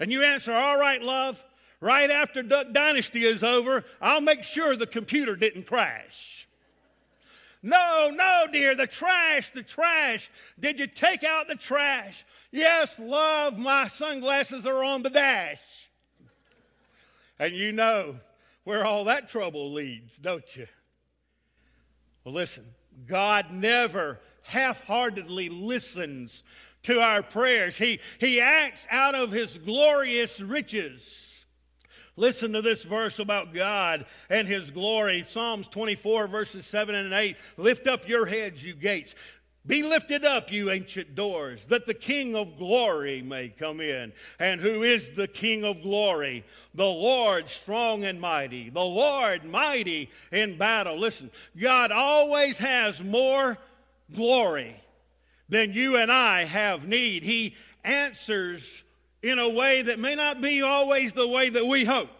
And 0.00 0.10
you 0.10 0.24
answer, 0.24 0.52
All 0.52 0.78
right, 0.78 1.00
love. 1.00 1.42
Right 1.80 2.10
after 2.10 2.42
Duck 2.42 2.72
Dynasty 2.72 3.22
is 3.22 3.44
over, 3.44 3.84
I'll 4.00 4.22
make 4.22 4.42
sure 4.42 4.74
the 4.74 4.86
computer 4.86 5.36
didn't 5.36 5.66
crash. 5.66 6.45
No, 7.66 8.12
no, 8.14 8.46
dear, 8.52 8.76
the 8.76 8.86
trash, 8.86 9.50
the 9.50 9.60
trash. 9.60 10.30
Did 10.60 10.78
you 10.78 10.86
take 10.86 11.24
out 11.24 11.48
the 11.48 11.56
trash? 11.56 12.24
Yes, 12.52 13.00
love, 13.00 13.58
my 13.58 13.88
sunglasses 13.88 14.64
are 14.66 14.84
on 14.84 15.02
the 15.02 15.10
dash. 15.10 15.90
And 17.40 17.52
you 17.52 17.72
know 17.72 18.20
where 18.62 18.84
all 18.84 19.02
that 19.06 19.26
trouble 19.26 19.72
leads, 19.72 20.14
don't 20.14 20.56
you? 20.56 20.68
Well, 22.24 22.34
listen, 22.34 22.64
God 23.04 23.50
never 23.50 24.20
half 24.42 24.84
heartedly 24.86 25.48
listens 25.48 26.44
to 26.84 27.00
our 27.00 27.20
prayers. 27.20 27.76
He, 27.76 27.98
he 28.20 28.40
acts 28.40 28.86
out 28.92 29.16
of 29.16 29.32
His 29.32 29.58
glorious 29.58 30.40
riches. 30.40 31.35
Listen 32.16 32.52
to 32.54 32.62
this 32.62 32.84
verse 32.84 33.18
about 33.18 33.52
God 33.52 34.06
and 34.30 34.48
His 34.48 34.70
glory. 34.70 35.22
Psalms 35.22 35.68
24, 35.68 36.28
verses 36.28 36.66
7 36.66 36.94
and 36.94 37.12
8. 37.12 37.36
Lift 37.58 37.86
up 37.86 38.08
your 38.08 38.26
heads, 38.26 38.64
you 38.64 38.74
gates. 38.74 39.14
Be 39.66 39.82
lifted 39.82 40.24
up, 40.24 40.52
you 40.52 40.70
ancient 40.70 41.16
doors, 41.16 41.66
that 41.66 41.86
the 41.86 41.94
King 41.94 42.36
of 42.36 42.56
glory 42.56 43.20
may 43.20 43.48
come 43.48 43.80
in. 43.80 44.12
And 44.38 44.60
who 44.60 44.84
is 44.84 45.10
the 45.10 45.26
King 45.26 45.64
of 45.64 45.82
glory? 45.82 46.44
The 46.74 46.86
Lord 46.86 47.48
strong 47.48 48.04
and 48.04 48.20
mighty, 48.20 48.70
the 48.70 48.84
Lord 48.84 49.44
mighty 49.44 50.08
in 50.30 50.56
battle. 50.56 50.96
Listen, 50.96 51.30
God 51.60 51.90
always 51.90 52.58
has 52.58 53.02
more 53.02 53.58
glory 54.14 54.76
than 55.48 55.72
you 55.72 55.96
and 55.96 56.12
I 56.12 56.44
have 56.44 56.86
need. 56.86 57.24
He 57.24 57.56
answers 57.84 58.84
in 59.22 59.38
a 59.38 59.48
way 59.48 59.82
that 59.82 59.98
may 59.98 60.14
not 60.14 60.40
be 60.40 60.62
always 60.62 61.12
the 61.12 61.28
way 61.28 61.48
that 61.48 61.66
we 61.66 61.84
hope. 61.84 62.10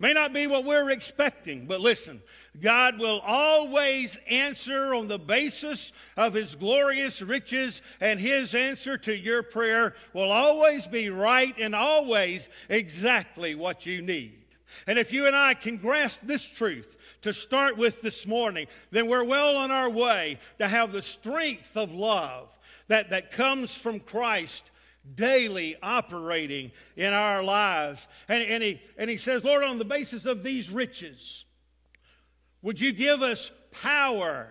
May 0.00 0.12
not 0.12 0.32
be 0.32 0.46
what 0.46 0.64
we're 0.64 0.90
expecting, 0.90 1.66
but 1.66 1.80
listen, 1.80 2.20
God 2.60 2.98
will 2.98 3.20
always 3.20 4.18
answer 4.28 4.92
on 4.92 5.06
the 5.06 5.18
basis 5.18 5.92
of 6.16 6.34
His 6.34 6.56
glorious 6.56 7.22
riches, 7.22 7.80
and 8.00 8.18
His 8.18 8.54
answer 8.54 8.98
to 8.98 9.16
your 9.16 9.42
prayer 9.42 9.94
will 10.12 10.32
always 10.32 10.88
be 10.88 11.10
right 11.10 11.54
and 11.58 11.74
always 11.74 12.48
exactly 12.68 13.54
what 13.54 13.86
you 13.86 14.02
need. 14.02 14.44
And 14.88 14.98
if 14.98 15.12
you 15.12 15.26
and 15.26 15.36
I 15.36 15.54
can 15.54 15.76
grasp 15.76 16.22
this 16.24 16.46
truth 16.46 16.96
to 17.22 17.32
start 17.32 17.76
with 17.76 18.02
this 18.02 18.26
morning, 18.26 18.66
then 18.90 19.06
we're 19.06 19.24
well 19.24 19.56
on 19.56 19.70
our 19.70 19.90
way 19.90 20.40
to 20.58 20.66
have 20.66 20.90
the 20.90 21.02
strength 21.02 21.76
of 21.76 21.94
love 21.94 22.58
that, 22.88 23.10
that 23.10 23.30
comes 23.30 23.74
from 23.74 24.00
Christ 24.00 24.70
daily 25.14 25.76
operating 25.82 26.72
in 26.96 27.12
our 27.12 27.42
lives. 27.42 28.06
And, 28.28 28.42
and, 28.42 28.62
he, 28.62 28.80
and 28.96 29.10
he 29.10 29.16
says, 29.16 29.44
Lord, 29.44 29.64
on 29.64 29.78
the 29.78 29.84
basis 29.84 30.26
of 30.26 30.42
these 30.42 30.70
riches, 30.70 31.44
would 32.62 32.80
you 32.80 32.92
give 32.92 33.22
us 33.22 33.50
power 33.70 34.48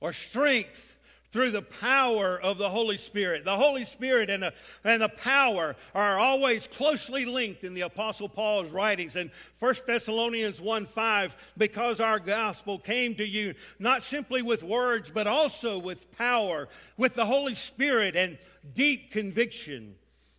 or 0.00 0.12
strength 0.12 0.91
through 1.32 1.50
the 1.50 1.62
power 1.62 2.38
of 2.42 2.58
the 2.58 2.68
Holy 2.68 2.98
Spirit. 2.98 3.44
The 3.44 3.56
Holy 3.56 3.84
Spirit 3.84 4.28
and 4.28 4.42
the, 4.42 4.52
and 4.84 5.00
the 5.00 5.08
power 5.08 5.74
are 5.94 6.18
always 6.18 6.66
closely 6.66 7.24
linked 7.24 7.64
in 7.64 7.72
the 7.72 7.80
Apostle 7.80 8.28
Paul's 8.28 8.70
writings. 8.70 9.16
In 9.16 9.30
1 9.58 9.74
Thessalonians 9.86 10.60
1 10.60 10.84
5, 10.84 11.54
because 11.56 12.00
our 12.00 12.18
gospel 12.18 12.78
came 12.78 13.14
to 13.14 13.26
you 13.26 13.54
not 13.78 14.02
simply 14.02 14.42
with 14.42 14.62
words, 14.62 15.10
but 15.10 15.26
also 15.26 15.78
with 15.78 16.12
power, 16.16 16.68
with 16.98 17.14
the 17.14 17.24
Holy 17.24 17.54
Spirit 17.54 18.14
and 18.14 18.36
deep 18.74 19.10
conviction. 19.10 19.94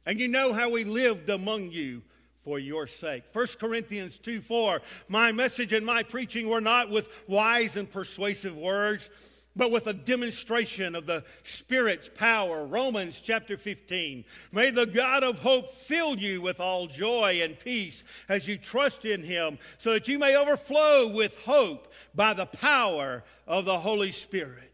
And 0.05 0.19
you 0.19 0.27
know 0.27 0.53
how 0.53 0.69
we 0.69 0.83
lived 0.83 1.29
among 1.31 1.71
you 1.71 2.03
for 2.43 2.59
your 2.59 2.85
sake. 2.85 3.23
1 3.33 3.47
Corinthians 3.59 4.19
2 4.19 4.41
4, 4.41 4.79
my 5.07 5.31
message 5.31 5.73
and 5.73 5.83
my 5.83 6.03
preaching 6.03 6.47
were 6.47 6.62
not 6.62 6.91
with 6.91 7.23
wise 7.27 7.77
and 7.77 7.89
persuasive 7.89 8.55
words 8.55 9.09
but 9.55 9.72
with 9.72 9.88
a 9.88 9.93
demonstration 9.93 10.95
of 10.95 11.05
the 11.05 11.24
Spirit's 11.43 12.10
power. 12.10 12.65
Romans 12.65 13.22
chapter 13.22 13.57
15. 13.57 14.25
May 14.51 14.72
the 14.72 14.86
God 14.86 15.24
of 15.24 15.39
hope 15.39 15.69
fill 15.69 16.17
you 16.17 16.41
with 16.41 16.60
all 16.60 16.88
joy 16.88 17.41
and 17.43 17.60
peace 17.60 18.03
as 18.29 18.48
you 18.48 18.57
trust 18.57 19.05
in 19.05 19.22
Him, 19.22 19.60
so 19.77 19.93
that 19.93 20.07
you 20.07 20.17
may 20.17 20.36
overflow 20.36 21.07
with 21.07 21.38
hope 21.39 21.93
by 22.15 22.33
the 22.33 22.45
power 22.45 23.24
of 23.48 23.65
the 23.65 23.79
Holy 23.79 24.12
Spirit. 24.12 24.69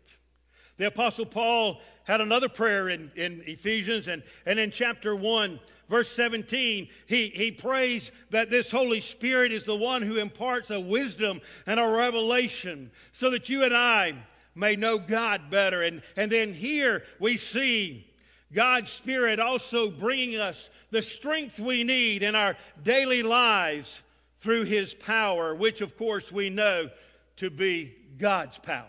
The 0.78 0.88
Apostle 0.88 1.26
Paul 1.26 1.82
had 2.06 2.22
another 2.22 2.48
prayer 2.48 2.88
in, 2.88 3.12
in 3.18 3.44
Ephesians, 3.46 4.08
and, 4.08 4.24
and 4.46 4.58
in 4.58 4.72
chapter 4.72 5.14
1, 5.14 5.60
verse 5.90 6.10
17, 6.10 6.88
he, 7.06 7.28
he 7.28 7.52
prays 7.52 8.14
that 8.30 8.50
this 8.50 8.72
Holy 8.72 9.02
Spirit 9.02 9.52
is 9.52 9.66
the 9.66 9.76
one 9.76 10.02
who 10.02 10.18
imparts 10.18 10.72
a 10.72 10.80
wisdom 10.80 11.42
and 11.68 11.82
a 11.82 11.88
revelation 11.88 12.90
so 13.12 13.30
that 13.30 13.50
you 13.50 13.66
and 13.66 13.76
I 13.76 14.16
may 14.56 14.76
know 14.76 14.98
God 14.98 15.50
better. 15.50 15.84
And, 15.84 16.02
and 16.16 16.32
then 16.32 16.54
here 16.54 17.04
we 17.20 17.38
see 17.38 18.06
God's 18.54 18.90
Spirit 18.90 19.40
also 19.40 19.92
bringing 19.92 20.40
us 20.40 20.70
the 20.92 21.02
strength 21.02 21.60
we 21.60 21.84
need 21.84 22.24
in 22.24 22.36
our 22.36 22.56
daily 22.84 23.24
lives 23.24 24.02
through 24.38 24.64
His 24.66 24.94
power, 24.94 25.54
which 25.54 25.82
of 25.82 25.98
course 25.98 26.32
we 26.32 26.50
know 26.50 26.90
to 27.38 27.50
be 27.50 27.96
God's 28.18 28.58
power. 28.58 28.88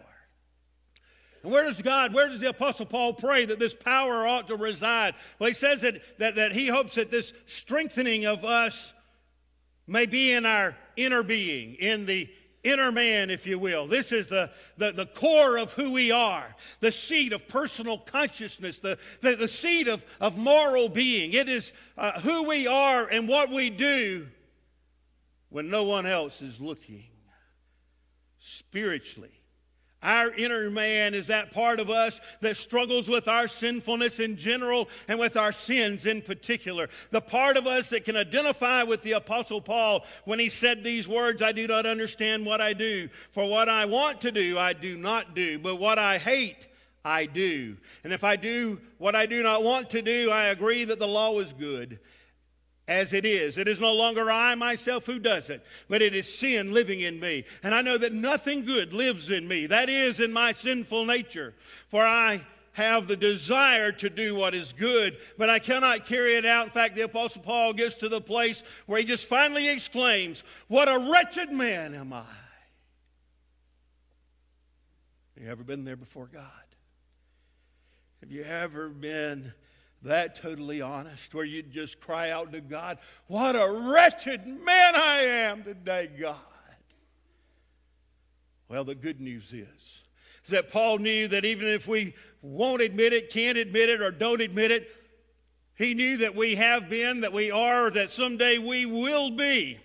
And 1.43 1.53
where 1.53 1.65
does 1.65 1.81
God, 1.81 2.13
where 2.13 2.29
does 2.29 2.41
the 2.41 2.51
Apostle 2.51 2.87
Paul 2.87 3.15
pray 3.15 3.47
that 3.47 3.59
this 3.59 3.75
power 3.75 4.27
ought 4.27 4.49
to 4.49 4.57
reside? 4.57 5.15
Well, 5.39 5.49
he 5.49 5.55
says 5.55 5.81
that, 5.83 6.03
that, 6.19 6.37
that 6.37 6.53
he 6.53 6.69
hopes 6.69 6.97
that 6.97 7.11
this 7.11 7.33
strengthening 7.47 8.27
of 8.27 8.45
us 8.45 8.93
may 9.87 10.07
be 10.07 10.33
in 10.33 10.45
our 10.45 10.77
inner 10.97 11.23
being, 11.23 11.75
in 11.75 12.07
the 12.07 12.29
inner 12.63 12.93
man, 12.93 13.31
if 13.31 13.47
you 13.47 13.59
will. 13.59 13.87
This 13.87 14.13
is 14.13 14.29
the, 14.29 14.51
the, 14.77 14.93
the 14.93 15.07
core 15.07 15.59
of 15.59 15.73
who 15.73 15.93
we 15.93 16.11
are, 16.11 16.55
the 16.81 16.93
seat 16.93 17.33
of 17.33 17.49
personal 17.49 17.99
consciousness, 17.99 18.81
the, 18.81 18.99
the, 19.23 19.37
the 19.37 19.49
seat 19.49 19.89
of, 19.89 20.05
of 20.21 20.37
moral 20.37 20.89
being. 20.89 21.33
It 21.33 21.49
is 21.49 21.73
uh, 21.97 22.21
who 22.21 22.45
we 22.45 22.67
are 22.67 23.07
and 23.07 23.29
what 23.29 23.51
we 23.51 23.71
do 23.71 24.27
when 25.49 25.71
no 25.71 25.85
one 25.85 26.07
else 26.07 26.43
is 26.43 26.61
looking. 26.61 27.05
Spiritually, 28.39 29.40
our 30.03 30.33
inner 30.33 30.71
man 30.71 31.15
is 31.15 31.27
that 31.27 31.51
part 31.51 31.79
of 31.79 31.91
us 31.91 32.21
that 32.41 32.57
struggles 32.57 33.09
with 33.09 33.29
our 33.29 33.47
sinfulness 33.47 34.19
in 34.19 34.37
general 34.37 34.89
and 35.09 35.19
with 35.19 35.37
our 35.37 35.53
sins 35.53 36.07
in 36.07 36.23
particular. 36.23 36.89
The 37.11 37.21
part 37.21 37.57
of 37.57 37.67
us 37.67 37.91
that 37.91 38.05
can 38.05 38.17
identify 38.17 38.83
with 38.83 39.03
the 39.03 39.13
Apostle 39.13 39.61
Paul 39.61 40.07
when 40.25 40.39
he 40.39 40.49
said 40.49 40.83
these 40.83 41.07
words 41.07 41.43
I 41.43 41.53
do 41.53 41.67
not 41.67 41.85
understand 41.85 42.47
what 42.47 42.61
I 42.61 42.73
do. 42.73 43.09
For 43.33 43.47
what 43.47 43.69
I 43.69 43.85
want 43.85 44.23
to 44.23 44.33
do, 44.33 44.59
I 44.59 44.73
do 44.73 44.97
not 44.97 45.35
do. 45.35 45.59
But 45.59 45.77
what 45.77 45.99
I 45.99 46.17
hate, 46.19 46.67
I 47.05 47.27
do. 47.27 47.77
And 48.05 48.13
if 48.13 48.25
I 48.25 48.37
do 48.37 48.81
what 48.99 49.15
I 49.15 49.27
do 49.27 49.43
not 49.43 49.63
want 49.63 49.91
to 49.91 50.03
do, 50.03 50.31
I 50.31 50.47
agree 50.47 50.85
that 50.85 50.99
the 50.99 51.07
law 51.07 51.39
is 51.41 51.53
good. 51.53 51.99
As 52.91 53.13
it 53.13 53.25
is. 53.25 53.57
It 53.57 53.69
is 53.69 53.79
no 53.81 53.95
longer 53.95 54.31
I 54.31 54.57
myself 54.57 55.07
who 55.07 55.21
does 55.21 55.49
it, 55.49 55.65
but 55.89 56.03
it 56.03 56.13
is 56.13 56.33
sin 56.33 56.75
living 56.75 57.01
in 57.01 57.21
me. 57.21 57.45
And 57.63 57.73
I 57.73 57.83
know 57.83 57.97
that 57.97 58.13
nothing 58.13 58.65
good 58.65 58.93
lives 58.93 59.31
in 59.31 59.47
me, 59.47 59.67
that 59.67 59.89
is, 59.89 60.19
in 60.19 60.33
my 60.33 60.51
sinful 60.51 61.07
nature. 61.07 61.55
For 61.89 62.05
I 62.05 62.45
have 62.73 63.07
the 63.07 63.17
desire 63.17 63.93
to 63.93 64.11
do 64.11 64.35
what 64.35 64.55
is 64.55 64.73
good, 64.73 65.19
but 65.39 65.49
I 65.49 65.61
cannot 65.61 66.05
carry 66.05 66.35
it 66.35 66.45
out. 66.45 66.65
In 66.65 66.71
fact, 66.71 66.97
the 66.97 67.03
Apostle 67.03 67.43
Paul 67.43 67.73
gets 67.73 67.95
to 67.97 68.09
the 68.09 68.21
place 68.21 68.65
where 68.87 68.99
he 68.99 69.05
just 69.07 69.27
finally 69.27 69.69
exclaims, 69.69 70.43
What 70.67 70.89
a 70.89 71.11
wretched 71.13 71.53
man 71.53 71.95
am 71.95 72.13
I! 72.13 72.25
Have 75.37 75.45
you 75.45 75.49
ever 75.49 75.63
been 75.63 75.85
there 75.85 75.97
before 75.97 76.27
God? 76.27 76.43
Have 78.21 78.33
you 78.33 78.43
ever 78.43 78.89
been 78.89 79.55
that 80.03 80.35
totally 80.37 80.81
honest 80.81 81.35
where 81.35 81.45
you 81.45 81.63
just 81.63 82.01
cry 82.01 82.31
out 82.31 82.53
to 82.53 82.61
God, 82.61 82.99
What 83.27 83.55
a 83.55 83.71
wretched 83.71 84.47
man 84.47 84.95
I 84.97 85.21
am 85.21 85.63
today, 85.63 86.11
God? 86.19 86.37
Well, 88.69 88.85
the 88.85 88.95
good 88.95 89.21
news 89.21 89.53
is, 89.53 90.05
is 90.45 90.51
that 90.51 90.71
Paul 90.71 90.99
knew 90.99 91.29
that 91.29 91.45
even 91.45 91.67
if 91.67 91.89
we 91.89 92.15
won't 92.41 92.81
admit 92.81 93.13
it, 93.13 93.31
can't 93.31 93.59
admit 93.59 93.89
it, 93.89 94.01
or 94.01 94.11
don't 94.11 94.41
admit 94.41 94.71
it, 94.71 94.89
he 95.77 95.93
knew 95.95 96.19
that 96.19 96.37
we 96.37 96.55
have 96.55 96.89
been, 96.89 97.23
that 97.23 97.33
we 97.33 97.51
are, 97.51 97.91
that 97.91 98.11
someday 98.11 98.59
we 98.59 98.87
will 98.87 99.31
be 99.31 99.79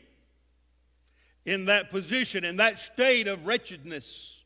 in 1.45 1.65
that 1.65 1.89
position, 1.89 2.43
in 2.43 2.57
that 2.57 2.79
state 2.79 3.27
of 3.27 3.45
wretchedness. 3.45 4.43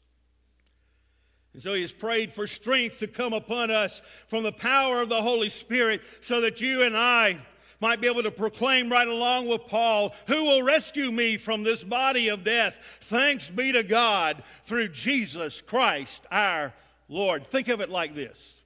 And 1.54 1.62
so 1.62 1.74
he 1.74 1.82
has 1.82 1.92
prayed 1.92 2.32
for 2.32 2.48
strength 2.48 3.00
to 3.00 3.08
come 3.08 3.34
upon 3.34 3.72
us 3.72 4.02
from 4.28 4.44
the 4.44 4.52
power 4.52 5.02
of 5.02 5.10
the 5.10 5.22
Holy 5.22 5.50
Spirit 5.50 6.02
so 6.22 6.42
that 6.42 6.62
you 6.62 6.84
and 6.84 6.96
I 6.96 7.42
might 7.82 8.02
be 8.02 8.08
able 8.08 8.24
to 8.24 8.32
proclaim 8.32 8.90
right 8.90 9.08
along 9.08 9.48
with 9.48 9.66
Paul, 9.68 10.14
Who 10.28 10.44
will 10.44 10.64
rescue 10.64 11.12
me 11.12 11.38
from 11.38 11.64
this 11.64 11.84
body 11.84 12.28
of 12.28 12.44
death? 12.44 12.78
Thanks 13.02 13.50
be 13.50 13.72
to 13.72 13.84
God 13.84 14.44
through 14.64 14.90
Jesus 14.90 15.62
Christ 15.62 16.26
our 16.30 16.74
Lord. 17.08 17.48
Think 17.48 17.70
of 17.70 17.82
it 17.82 17.90
like 17.90 18.16
this 18.16 18.60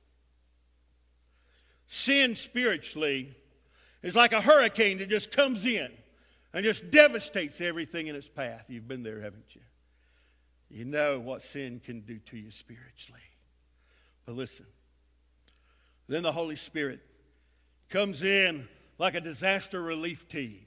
sin 1.94 2.36
spiritually 2.36 3.36
is 4.02 4.16
like 4.16 4.34
a 4.34 4.42
hurricane 4.42 4.98
that 4.98 5.10
just 5.10 5.32
comes 5.32 5.63
in 5.63 5.92
and 6.52 6.63
just 6.63 6.90
devastates 6.90 7.62
everything 7.62 8.08
in 8.08 8.16
its 8.16 8.30
path. 8.30 8.66
You've 8.68 8.88
been 8.88 9.04
there, 9.04 9.22
haven't 9.22 9.56
you? 9.56 9.62
You 10.74 10.86
know 10.86 11.20
what 11.20 11.44
sin 11.44 11.80
can 11.80 12.00
do 12.00 12.18
to 12.18 12.38
you 12.38 12.50
spiritually. 12.50 13.22
But 14.25 14.36
listen, 14.36 14.65
then 16.08 16.24
the 16.24 16.32
Holy 16.32 16.56
Spirit 16.56 17.00
comes 17.89 18.24
in 18.24 18.68
like 18.98 19.13
a 19.13 19.22
disaster 19.22 19.80
relief 19.80 20.27
team. 20.27 20.65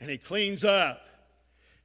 And 0.00 0.08
he 0.08 0.16
cleans 0.16 0.64
up. 0.64 1.02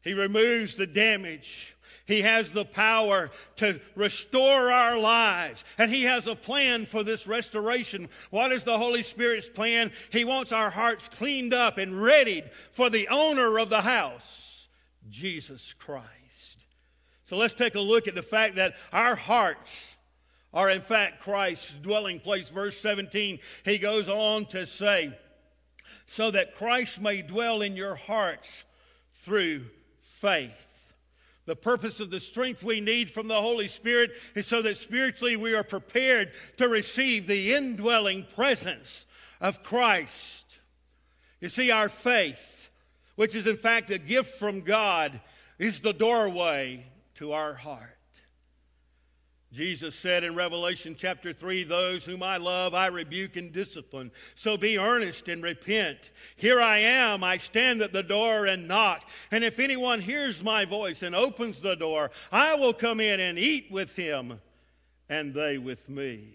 He 0.02 0.14
removes 0.14 0.76
the 0.76 0.88
damage. 0.88 1.76
He 2.06 2.22
has 2.22 2.52
the 2.52 2.64
power 2.64 3.30
to 3.58 3.82
restore 3.96 4.72
our 4.72 4.98
lives. 4.98 5.66
And 5.78 5.92
He 5.92 6.04
has 6.04 6.28
a 6.28 6.36
plan 6.36 6.86
for 6.86 7.04
this 7.04 7.26
restoration. 7.26 8.08
What 8.30 8.52
is 8.52 8.64
the 8.64 8.78
Holy 8.78 9.02
Spirit's 9.02 9.50
plan? 9.50 9.92
He 10.12 10.24
wants 10.24 10.52
our 10.52 10.70
hearts 10.70 11.10
cleaned 11.10 11.56
up 11.56 11.80
and 11.80 12.00
readied 12.00 12.52
for 12.54 12.92
the 12.92 13.08
owner 13.08 13.58
of 13.58 13.70
the 13.70 13.82
house. 13.82 14.55
Jesus 15.10 15.74
Christ. 15.74 16.58
So 17.24 17.38
let's 17.38 17.54
take 17.54 17.76
a 17.76 17.80
look 17.80 18.08
at 18.08 18.16
the 18.16 18.22
fact 18.22 18.56
that 18.56 18.76
our 18.94 19.16
hearts 19.16 19.98
are, 20.54 20.70
in 20.70 20.82
fact, 20.82 21.22
Christ's 21.22 21.74
dwelling 21.74 22.20
place. 22.20 22.50
Verse 22.50 22.78
17, 22.78 23.40
he 23.66 23.78
goes 23.78 24.08
on 24.08 24.46
to 24.48 24.66
say, 24.66 25.18
so 26.06 26.32
that 26.32 26.56
Christ 26.56 27.02
may 27.02 27.22
dwell 27.22 27.62
in 27.62 27.76
your 27.76 27.96
hearts 27.96 28.64
through 29.14 29.66
faith. 30.02 30.94
The 31.46 31.56
purpose 31.56 32.00
of 32.00 32.10
the 32.10 32.20
strength 32.20 32.64
we 32.64 32.80
need 32.80 33.12
from 33.12 33.28
the 33.28 33.42
Holy 33.42 33.68
Spirit 33.68 34.12
is 34.34 34.48
so 34.48 34.62
that 34.62 34.78
spiritually 34.78 35.36
we 35.36 35.54
are 35.54 35.64
prepared 35.64 36.32
to 36.58 36.68
receive 36.68 37.28
the 37.28 37.54
indwelling 37.54 38.26
presence 38.36 39.06
of 39.42 39.62
Christ. 39.62 40.60
You 41.42 41.50
see, 41.50 41.70
our 41.70 41.90
faith 41.90 42.55
which 43.16 43.36
is 43.36 43.48
in 43.48 43.58
fact 43.58 43.90
a 43.92 43.98
gift 43.98 44.36
from 44.36 44.62
God, 44.62 45.20
is 45.58 45.80
the 45.80 45.94
doorway 45.94 46.86
to 47.16 47.32
our 47.32 47.54
heart. 47.54 47.92
Jesus 49.56 49.96
said 49.96 50.26
in 50.26 50.36
Revelation 50.36 50.96
chapter 50.98 51.32
3, 51.32 51.64
Those 51.64 52.04
whom 52.04 52.22
I 52.22 52.36
love, 52.36 52.74
I 52.74 52.88
rebuke 52.88 53.38
and 53.38 53.54
discipline. 53.54 54.12
So 54.36 54.58
be 54.58 54.78
earnest 54.78 55.30
and 55.30 55.42
repent. 55.42 56.12
Here 56.36 56.60
I 56.60 56.80
am, 56.80 57.24
I 57.24 57.38
stand 57.38 57.82
at 57.82 57.94
the 57.94 58.04
door 58.04 58.48
and 58.48 58.68
knock. 58.68 59.10
And 59.32 59.46
if 59.46 59.60
anyone 59.60 60.02
hears 60.02 60.44
my 60.44 60.66
voice 60.66 61.04
and 61.04 61.16
opens 61.16 61.62
the 61.62 61.76
door, 61.76 62.12
I 62.34 62.56
will 62.56 62.74
come 62.74 63.00
in 63.00 63.22
and 63.22 63.40
eat 63.40 63.72
with 63.72 63.96
him, 63.96 64.42
and 65.08 65.34
they 65.34 65.58
with 65.58 65.88
me. 65.88 66.34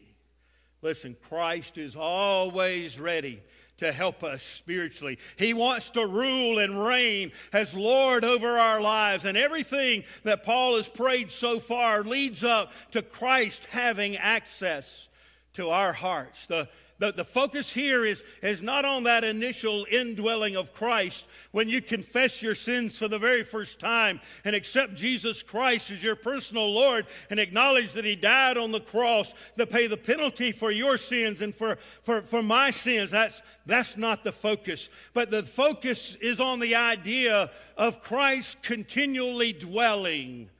Listen, 0.80 1.14
Christ 1.28 1.76
is 1.76 1.96
always 1.96 2.98
ready 2.98 3.42
to 3.80 3.92
help 3.92 4.22
us 4.22 4.42
spiritually. 4.42 5.18
He 5.36 5.52
wants 5.52 5.90
to 5.90 6.06
rule 6.06 6.58
and 6.58 6.82
reign 6.82 7.32
as 7.52 7.74
Lord 7.74 8.24
over 8.24 8.58
our 8.58 8.80
lives. 8.80 9.24
And 9.24 9.36
everything 9.36 10.04
that 10.22 10.42
Paul 10.42 10.76
has 10.76 10.88
prayed 10.88 11.30
so 11.30 11.58
far 11.58 12.04
leads 12.04 12.44
up 12.44 12.72
to 12.92 13.02
Christ 13.02 13.66
having 13.66 14.16
access 14.16 15.08
to 15.54 15.70
our 15.70 15.92
hearts. 15.92 16.46
The, 16.46 16.68
the, 17.00 17.12
the 17.12 17.24
focus 17.24 17.72
here 17.72 18.04
is, 18.04 18.22
is 18.42 18.62
not 18.62 18.84
on 18.84 19.04
that 19.04 19.24
initial 19.24 19.86
indwelling 19.90 20.54
of 20.54 20.74
Christ 20.74 21.26
when 21.50 21.66
you 21.66 21.80
confess 21.80 22.42
your 22.42 22.54
sins 22.54 22.98
for 22.98 23.08
the 23.08 23.18
very 23.18 23.42
first 23.42 23.80
time 23.80 24.20
and 24.44 24.54
accept 24.54 24.94
Jesus 24.94 25.42
Christ 25.42 25.90
as 25.90 26.04
your 26.04 26.14
personal 26.14 26.70
Lord 26.70 27.06
and 27.30 27.40
acknowledge 27.40 27.94
that 27.94 28.04
He 28.04 28.14
died 28.14 28.58
on 28.58 28.70
the 28.70 28.80
cross 28.80 29.34
to 29.56 29.66
pay 29.66 29.86
the 29.86 29.96
penalty 29.96 30.52
for 30.52 30.70
your 30.70 30.98
sins 30.98 31.40
and 31.40 31.54
for, 31.54 31.76
for, 31.76 32.20
for 32.20 32.42
my 32.42 32.70
sins. 32.70 33.10
That's, 33.10 33.40
that's 33.64 33.96
not 33.96 34.22
the 34.22 34.32
focus. 34.32 34.90
But 35.14 35.30
the 35.30 35.42
focus 35.42 36.16
is 36.16 36.38
on 36.38 36.60
the 36.60 36.74
idea 36.74 37.50
of 37.78 38.02
Christ 38.02 38.62
continually 38.62 39.54
dwelling 39.54 40.50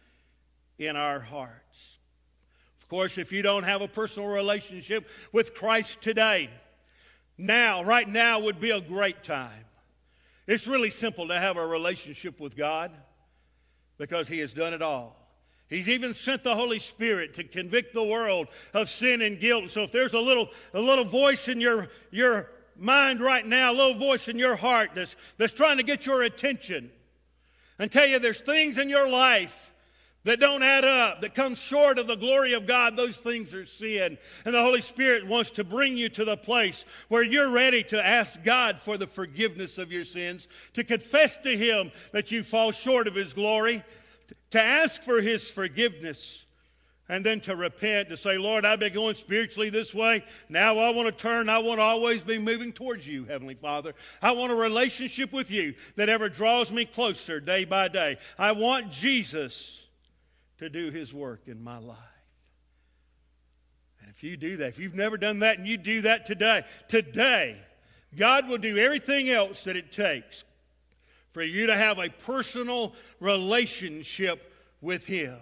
in 0.79 0.97
our 0.97 1.21
heart 1.21 1.61
course, 2.91 3.17
if 3.17 3.33
you 3.33 3.41
don't 3.41 3.63
have 3.63 3.81
a 3.81 3.89
personal 3.89 4.29
relationship 4.29 5.09
with 5.33 5.55
Christ 5.55 6.03
today, 6.03 6.51
now, 7.39 7.83
right 7.83 8.07
now 8.07 8.41
would 8.41 8.61
be 8.61 8.71
a 8.71 8.81
great 8.81 9.23
time. 9.23 9.65
It's 10.47 10.67
really 10.67 10.91
simple 10.91 11.29
to 11.29 11.39
have 11.39 11.57
a 11.57 11.67
relationship 11.67 12.41
with 12.41 12.57
God 12.57 12.91
because 13.97 14.29
He 14.29 14.41
has 14.41 14.53
done 14.53 14.75
it 14.75 14.83
all. 14.83 15.17
He's 15.69 15.89
even 15.89 16.13
sent 16.13 16.43
the 16.43 16.55
Holy 16.55 16.81
Spirit 16.81 17.35
to 17.35 17.45
convict 17.45 17.95
the 17.95 18.03
world 18.03 18.49
of 18.75 18.89
sin 18.89 19.23
and 19.23 19.39
guilt. 19.39 19.71
So 19.71 19.85
if 19.85 19.93
there's 19.93 20.15
a 20.15 20.19
little, 20.19 20.49
a 20.75 20.81
little 20.81 21.05
voice 21.05 21.47
in 21.47 21.61
your, 21.61 21.89
your 22.11 22.51
mind 22.77 23.21
right 23.21 23.47
now, 23.47 23.71
a 23.71 23.75
little 23.75 23.95
voice 23.95 24.27
in 24.27 24.37
your 24.37 24.57
heart 24.57 24.91
that's, 24.97 25.15
that's 25.39 25.53
trying 25.53 25.77
to 25.77 25.85
get 25.85 26.07
your 26.07 26.25
attention 26.25 26.91
and 27.79 27.91
tell 27.91 28.07
you 28.07 28.19
there's 28.19 28.43
things 28.43 28.79
in 28.79 28.89
your 28.89 29.09
life 29.09 29.73
that 30.25 30.41
don't 30.41 30.63
add 30.63 30.85
up, 30.85 31.23
that 31.23 31.35
come 31.35 31.55
short 31.55 31.99
of 31.99 32.07
the 32.07 32.17
glory 32.17 32.53
of 32.53 32.67
God, 32.67 32.97
those 32.97 33.17
things 33.17 33.55
are 33.55 33.65
sin. 33.65 34.19
And 34.45 34.55
the 34.55 34.63
Holy 34.63 34.81
Spirit 34.81 35.27
wants 35.27 35.51
to 35.53 35.65
bring 35.65 35.97
you 35.97 36.09
to 36.11 36.25
the 36.25 36.37
place 36.37 36.85
where 37.09 37.23
you're 37.23 37.51
ready 37.51 37.83
to 37.85 38.05
ask 38.05 38.43
God 38.43 38.79
for 38.79 38.99
the 38.99 39.07
forgiveness 39.07 39.79
of 39.79 39.91
your 39.91 40.05
sins, 40.05 40.49
to 40.75 40.85
confess 40.85 41.39
to 41.39 41.57
Him 41.57 41.91
that 42.13 42.31
you 42.31 42.43
fall 42.43 42.71
short 42.71 43.09
of 43.09 43.15
His 43.15 43.33
glory, 43.33 43.83
to 44.51 44.63
ask 44.63 45.03
for 45.03 45.21
His 45.21 45.51
forgiveness, 45.51 46.45
and 47.09 47.25
then 47.25 47.41
to 47.41 47.57
repent, 47.57 48.09
to 48.11 48.17
say, 48.17 48.39
Lord, 48.39 48.65
I've 48.65 48.79
been 48.79 48.93
going 48.93 49.17
spiritually 49.17 49.69
this 49.69 49.93
way. 49.93 50.23
Now 50.49 50.79
I 50.79 50.91
want 50.91 51.09
to 51.09 51.13
turn. 51.13 51.49
I 51.49 51.59
want 51.59 51.81
to 51.81 51.83
always 51.83 52.23
be 52.23 52.39
moving 52.39 52.73
towards 52.73 53.09
you, 53.09 53.25
Heavenly 53.25 53.57
Father. 53.57 53.95
I 54.23 54.31
want 54.31 54.53
a 54.53 54.55
relationship 54.55 55.33
with 55.33 55.51
you 55.51 55.75
that 55.97 56.09
ever 56.09 56.29
draws 56.29 56.71
me 56.71 56.85
closer 56.85 57.41
day 57.41 57.65
by 57.65 57.89
day. 57.89 58.19
I 58.39 58.53
want 58.53 58.93
Jesus 58.93 59.87
to 60.61 60.71
do 60.71 60.91
His 60.91 61.13
work 61.13 61.43
in 61.47 61.63
my 61.63 61.79
life. 61.79 61.97
And 64.01 64.11
if 64.11 64.23
you 64.23 64.37
do 64.37 64.59
that, 64.59 64.69
if 64.69 64.79
you've 64.79 64.95
never 64.95 65.17
done 65.17 65.41
that 65.41 65.59
and 65.59 65.67
you 65.67 65.77
do 65.77 66.03
that 66.03 66.25
today, 66.25 66.63
today, 66.89 67.57
God 68.17 68.49
will 68.49 68.59
do 68.59 68.79
everything 68.79 69.29
else 69.29 69.65
that 69.65 69.77
it 69.77 69.93
takes 69.93 70.45
for 71.33 71.43
you 71.43 71.67
to 71.67 71.77
have 71.77 71.99
a 71.99 72.09
personal 72.09 72.95
relationship 73.21 74.53
with 74.81 75.07
Him. 75.07 75.39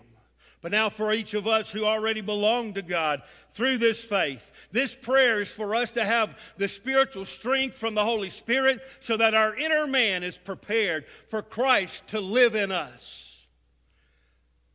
But 0.61 0.73
now, 0.73 0.89
for 0.89 1.13
each 1.13 1.35
of 1.35 1.47
us 1.47 1.71
who 1.71 1.85
already 1.85 2.21
belong 2.21 2.75
to 2.75 2.83
God 2.83 3.23
through 3.53 3.79
this 3.79 4.05
faith, 4.05 4.51
this 4.73 4.97
prayer 4.97 5.41
is 5.41 5.51
for 5.51 5.75
us 5.77 5.93
to 5.93 6.05
have 6.05 6.53
the 6.57 6.67
spiritual 6.67 7.25
strength 7.25 7.77
from 7.77 7.95
the 7.95 8.05
Holy 8.05 8.29
Spirit 8.29 8.81
so 8.99 9.17
that 9.17 9.35
our 9.35 9.55
inner 9.57 9.87
man 9.87 10.25
is 10.25 10.37
prepared 10.37 11.07
for 11.29 11.43
Christ 11.43 12.09
to 12.09 12.21
live 12.21 12.57
in 12.57 12.73
us. 12.73 13.28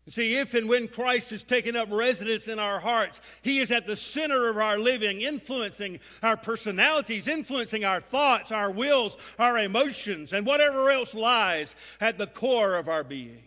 See, 0.10 0.36
if 0.36 0.54
and 0.54 0.68
when 0.68 0.90
Christ 0.90 1.32
is 1.32 1.44
taking 1.44 1.78
up 1.78 1.88
residence 1.90 2.50
in 2.50 2.60
our 2.60 2.80
hearts, 2.80 3.22
He 3.42 3.60
is 3.60 3.72
at 3.72 3.88
the 3.88 3.96
center 3.96 4.50
of 4.50 4.58
our 4.58 4.78
living, 4.78 5.22
influencing 5.22 6.02
our 6.22 6.36
personalities, 6.36 7.28
influencing 7.28 7.86
our 7.86 8.02
thoughts, 8.02 8.52
our 8.52 8.70
wills, 8.70 9.16
our 9.40 9.58
emotions, 9.60 10.34
and 10.34 10.46
whatever 10.46 10.92
else 10.92 11.14
lies 11.14 11.78
at 12.02 12.18
the 12.18 12.28
core 12.28 12.76
of 12.76 12.90
our 12.90 13.06
being. 13.06 13.44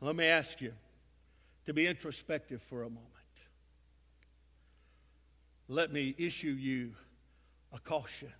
Let 0.00 0.16
me 0.16 0.26
ask 0.26 0.60
you 0.60 0.72
to 1.66 1.72
be 1.72 1.86
introspective 1.86 2.60
for 2.60 2.82
a 2.82 2.90
moment. 2.90 3.08
Let 5.68 5.92
me 5.92 6.14
issue 6.18 6.50
you 6.50 6.92
a 7.72 7.78
caution. 7.78 8.32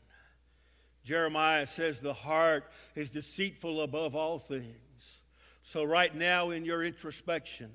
Jeremiah 1.05 1.67
says 1.67 2.01
the 2.01 2.13
heart 2.13 2.65
is 2.97 3.11
deceitful 3.11 3.81
above 3.83 4.17
all 4.17 4.41
things 4.41 4.84
so, 5.66 5.83
right 5.83 6.14
now 6.14 6.50
in 6.50 6.66
your 6.66 6.85
introspection, 6.85 7.70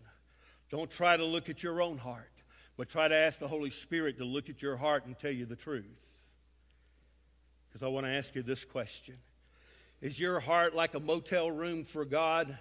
don't 0.69 0.91
try 0.91 1.17
to 1.17 1.25
look 1.25 1.49
at 1.49 1.63
your 1.63 1.81
own 1.81 1.97
heart, 1.97 2.31
but 2.77 2.87
try 2.87 3.07
to 3.07 3.15
ask 3.15 3.39
the 3.39 3.47
Holy 3.47 3.71
Spirit 3.71 4.19
to 4.19 4.25
look 4.25 4.47
at 4.47 4.61
your 4.61 4.77
heart 4.77 5.07
and 5.07 5.17
tell 5.17 5.31
you 5.31 5.47
the 5.47 5.55
truth. 5.55 5.99
Because 7.67 7.81
I 7.81 7.87
want 7.87 8.05
to 8.05 8.11
ask 8.11 8.35
you 8.35 8.43
this 8.43 8.63
question 8.63 9.17
Is 10.01 10.19
your 10.19 10.39
heart 10.39 10.75
like 10.75 10.93
a 10.93 10.99
motel 10.99 11.49
room 11.49 11.83
for 11.83 12.05
God 12.05 12.55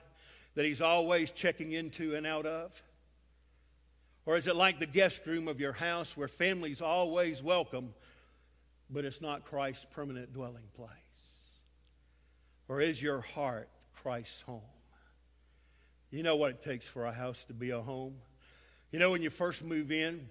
that 0.55 0.65
He's 0.65 0.81
always 0.81 1.31
checking 1.31 1.73
into 1.73 2.15
and 2.15 2.27
out 2.27 2.47
of? 2.47 2.83
Or 4.25 4.39
is 4.39 4.47
it 4.47 4.57
like 4.57 4.79
the 4.79 4.87
guest 4.87 5.27
room 5.27 5.47
of 5.47 5.61
your 5.61 5.75
house 5.75 6.17
where 6.17 6.29
family's 6.29 6.81
always 6.81 7.43
welcome, 7.43 7.93
but 8.89 9.05
it's 9.05 9.21
not 9.21 9.45
Christ's 9.45 9.85
permanent 9.91 10.33
dwelling 10.33 10.69
place? 10.75 10.89
Or 12.67 12.81
is 12.81 13.03
your 13.03 13.21
heart 13.21 13.69
Christ's 14.03 14.41
home? 14.41 14.63
You 16.11 16.23
know 16.23 16.37
what 16.37 16.51
it 16.51 16.63
takes 16.63 16.87
for 16.87 17.07
a 17.07 17.13
house 17.13 17.45
to 17.45 17.53
be 17.53 17.71
a 17.71 17.81
home. 17.81 18.15
You 18.93 18.99
know, 18.99 19.11
when 19.11 19.23
you 19.23 19.31
first 19.31 19.63
move 19.63 19.93
in 19.93 20.27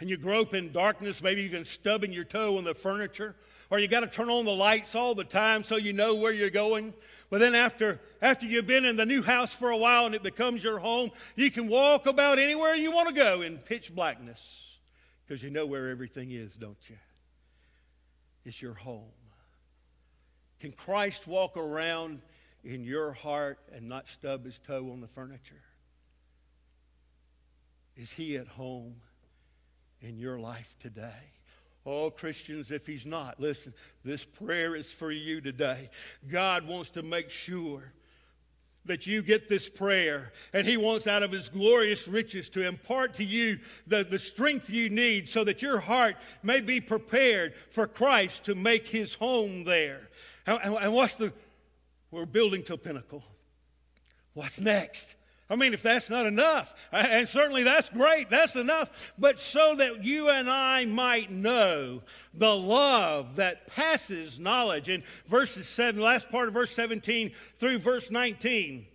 and 0.00 0.10
you 0.10 0.16
grope 0.16 0.54
in 0.54 0.72
darkness, 0.72 1.22
maybe 1.22 1.42
even 1.42 1.64
stubbing 1.64 2.12
your 2.12 2.24
toe 2.24 2.58
on 2.58 2.64
the 2.64 2.74
furniture, 2.74 3.36
or 3.70 3.78
you 3.78 3.86
got 3.86 4.00
to 4.00 4.08
turn 4.08 4.28
on 4.28 4.44
the 4.44 4.50
lights 4.50 4.96
all 4.96 5.14
the 5.14 5.24
time 5.24 5.62
so 5.62 5.76
you 5.76 5.92
know 5.92 6.16
where 6.16 6.32
you're 6.32 6.50
going. 6.50 6.92
But 7.28 7.38
then 7.38 7.54
after, 7.54 8.00
after 8.20 8.46
you've 8.46 8.66
been 8.66 8.84
in 8.84 8.96
the 8.96 9.06
new 9.06 9.22
house 9.22 9.54
for 9.54 9.70
a 9.70 9.76
while 9.76 10.06
and 10.06 10.14
it 10.14 10.24
becomes 10.24 10.64
your 10.64 10.80
home, 10.80 11.10
you 11.36 11.52
can 11.52 11.68
walk 11.68 12.06
about 12.06 12.40
anywhere 12.40 12.74
you 12.74 12.90
want 12.90 13.08
to 13.08 13.14
go 13.14 13.42
in 13.42 13.58
pitch 13.58 13.94
blackness 13.94 14.78
because 15.24 15.40
you 15.42 15.50
know 15.50 15.66
where 15.66 15.88
everything 15.88 16.32
is, 16.32 16.56
don't 16.56 16.90
you? 16.90 16.96
It's 18.44 18.60
your 18.60 18.74
home. 18.74 19.12
Can 20.58 20.72
Christ 20.72 21.28
walk 21.28 21.56
around 21.56 22.20
in 22.64 22.84
your 22.84 23.12
heart 23.12 23.58
and 23.72 23.88
not 23.88 24.08
stub 24.08 24.44
his 24.44 24.58
toe 24.58 24.90
on 24.92 25.00
the 25.00 25.08
furniture? 25.08 25.62
Is 27.96 28.12
he 28.12 28.36
at 28.36 28.48
home 28.48 28.96
in 30.00 30.18
your 30.18 30.38
life 30.38 30.74
today? 30.78 31.32
Oh, 31.86 32.10
Christians, 32.10 32.70
if 32.70 32.86
he's 32.86 33.06
not, 33.06 33.40
listen, 33.40 33.72
this 34.04 34.24
prayer 34.24 34.76
is 34.76 34.92
for 34.92 35.10
you 35.10 35.40
today. 35.40 35.90
God 36.30 36.66
wants 36.66 36.90
to 36.90 37.02
make 37.02 37.30
sure 37.30 37.92
that 38.86 39.06
you 39.06 39.22
get 39.22 39.48
this 39.48 39.68
prayer, 39.68 40.32
and 40.52 40.66
He 40.66 40.76
wants 40.76 41.06
out 41.06 41.22
of 41.22 41.32
His 41.32 41.48
glorious 41.48 42.08
riches 42.08 42.48
to 42.50 42.66
impart 42.66 43.14
to 43.14 43.24
you 43.24 43.58
the, 43.86 44.04
the 44.04 44.18
strength 44.18 44.70
you 44.70 44.88
need 44.88 45.28
so 45.28 45.44
that 45.44 45.62
your 45.62 45.78
heart 45.80 46.16
may 46.42 46.60
be 46.60 46.80
prepared 46.80 47.54
for 47.54 47.86
Christ 47.86 48.44
to 48.44 48.54
make 48.54 48.86
His 48.86 49.14
home 49.14 49.64
there. 49.64 50.08
And, 50.46 50.60
and, 50.64 50.74
and 50.76 50.92
what's 50.92 51.16
the 51.16 51.32
we're 52.10 52.26
building 52.26 52.62
to 52.64 52.74
a 52.74 52.78
pinnacle. 52.78 53.24
What's 54.34 54.60
next? 54.60 55.16
I 55.50 55.56
mean, 55.56 55.74
if 55.74 55.82
that's 55.82 56.08
not 56.08 56.26
enough, 56.26 56.74
and 56.92 57.28
certainly 57.28 57.64
that's 57.64 57.88
great, 57.88 58.30
that's 58.30 58.54
enough, 58.54 59.12
but 59.18 59.36
so 59.36 59.74
that 59.74 60.04
you 60.04 60.28
and 60.28 60.48
I 60.48 60.84
might 60.84 61.32
know 61.32 62.02
the 62.34 62.54
love 62.54 63.34
that 63.36 63.66
passes 63.66 64.38
knowledge. 64.38 64.88
In 64.88 65.02
verses 65.26 65.66
7, 65.66 66.00
last 66.00 66.30
part 66.30 66.46
of 66.46 66.54
verse 66.54 66.70
17 66.70 67.32
through 67.56 67.80
verse 67.80 68.12
19. 68.12 68.86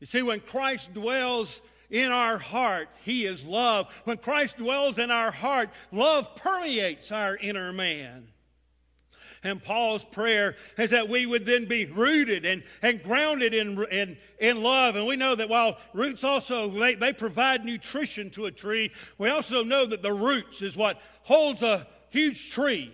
You 0.00 0.06
see, 0.06 0.20
when 0.20 0.40
Christ 0.40 0.92
dwells 0.92 1.62
in 1.88 2.12
our 2.12 2.36
heart, 2.36 2.90
He 3.02 3.24
is 3.24 3.46
love. 3.46 3.90
When 4.04 4.18
Christ 4.18 4.58
dwells 4.58 4.98
in 4.98 5.10
our 5.10 5.30
heart, 5.30 5.70
love 5.90 6.36
permeates 6.36 7.10
our 7.10 7.34
inner 7.38 7.72
man. 7.72 8.28
And 9.42 9.62
Paul's 9.62 10.04
prayer 10.04 10.56
is 10.76 10.90
that 10.90 11.08
we 11.08 11.24
would 11.24 11.46
then 11.46 11.64
be 11.64 11.86
rooted 11.86 12.44
and, 12.44 12.62
and 12.82 13.02
grounded 13.02 13.54
in, 13.54 13.82
in, 13.90 14.18
in 14.38 14.62
love. 14.62 14.96
And 14.96 15.06
we 15.06 15.16
know 15.16 15.34
that 15.34 15.48
while 15.48 15.78
roots 15.94 16.24
also, 16.24 16.68
they, 16.68 16.94
they 16.94 17.12
provide 17.12 17.64
nutrition 17.64 18.28
to 18.30 18.46
a 18.46 18.50
tree, 18.50 18.92
we 19.16 19.30
also 19.30 19.64
know 19.64 19.86
that 19.86 20.02
the 20.02 20.12
roots 20.12 20.60
is 20.60 20.76
what 20.76 21.00
holds 21.22 21.62
a 21.62 21.86
huge 22.10 22.50
tree 22.50 22.92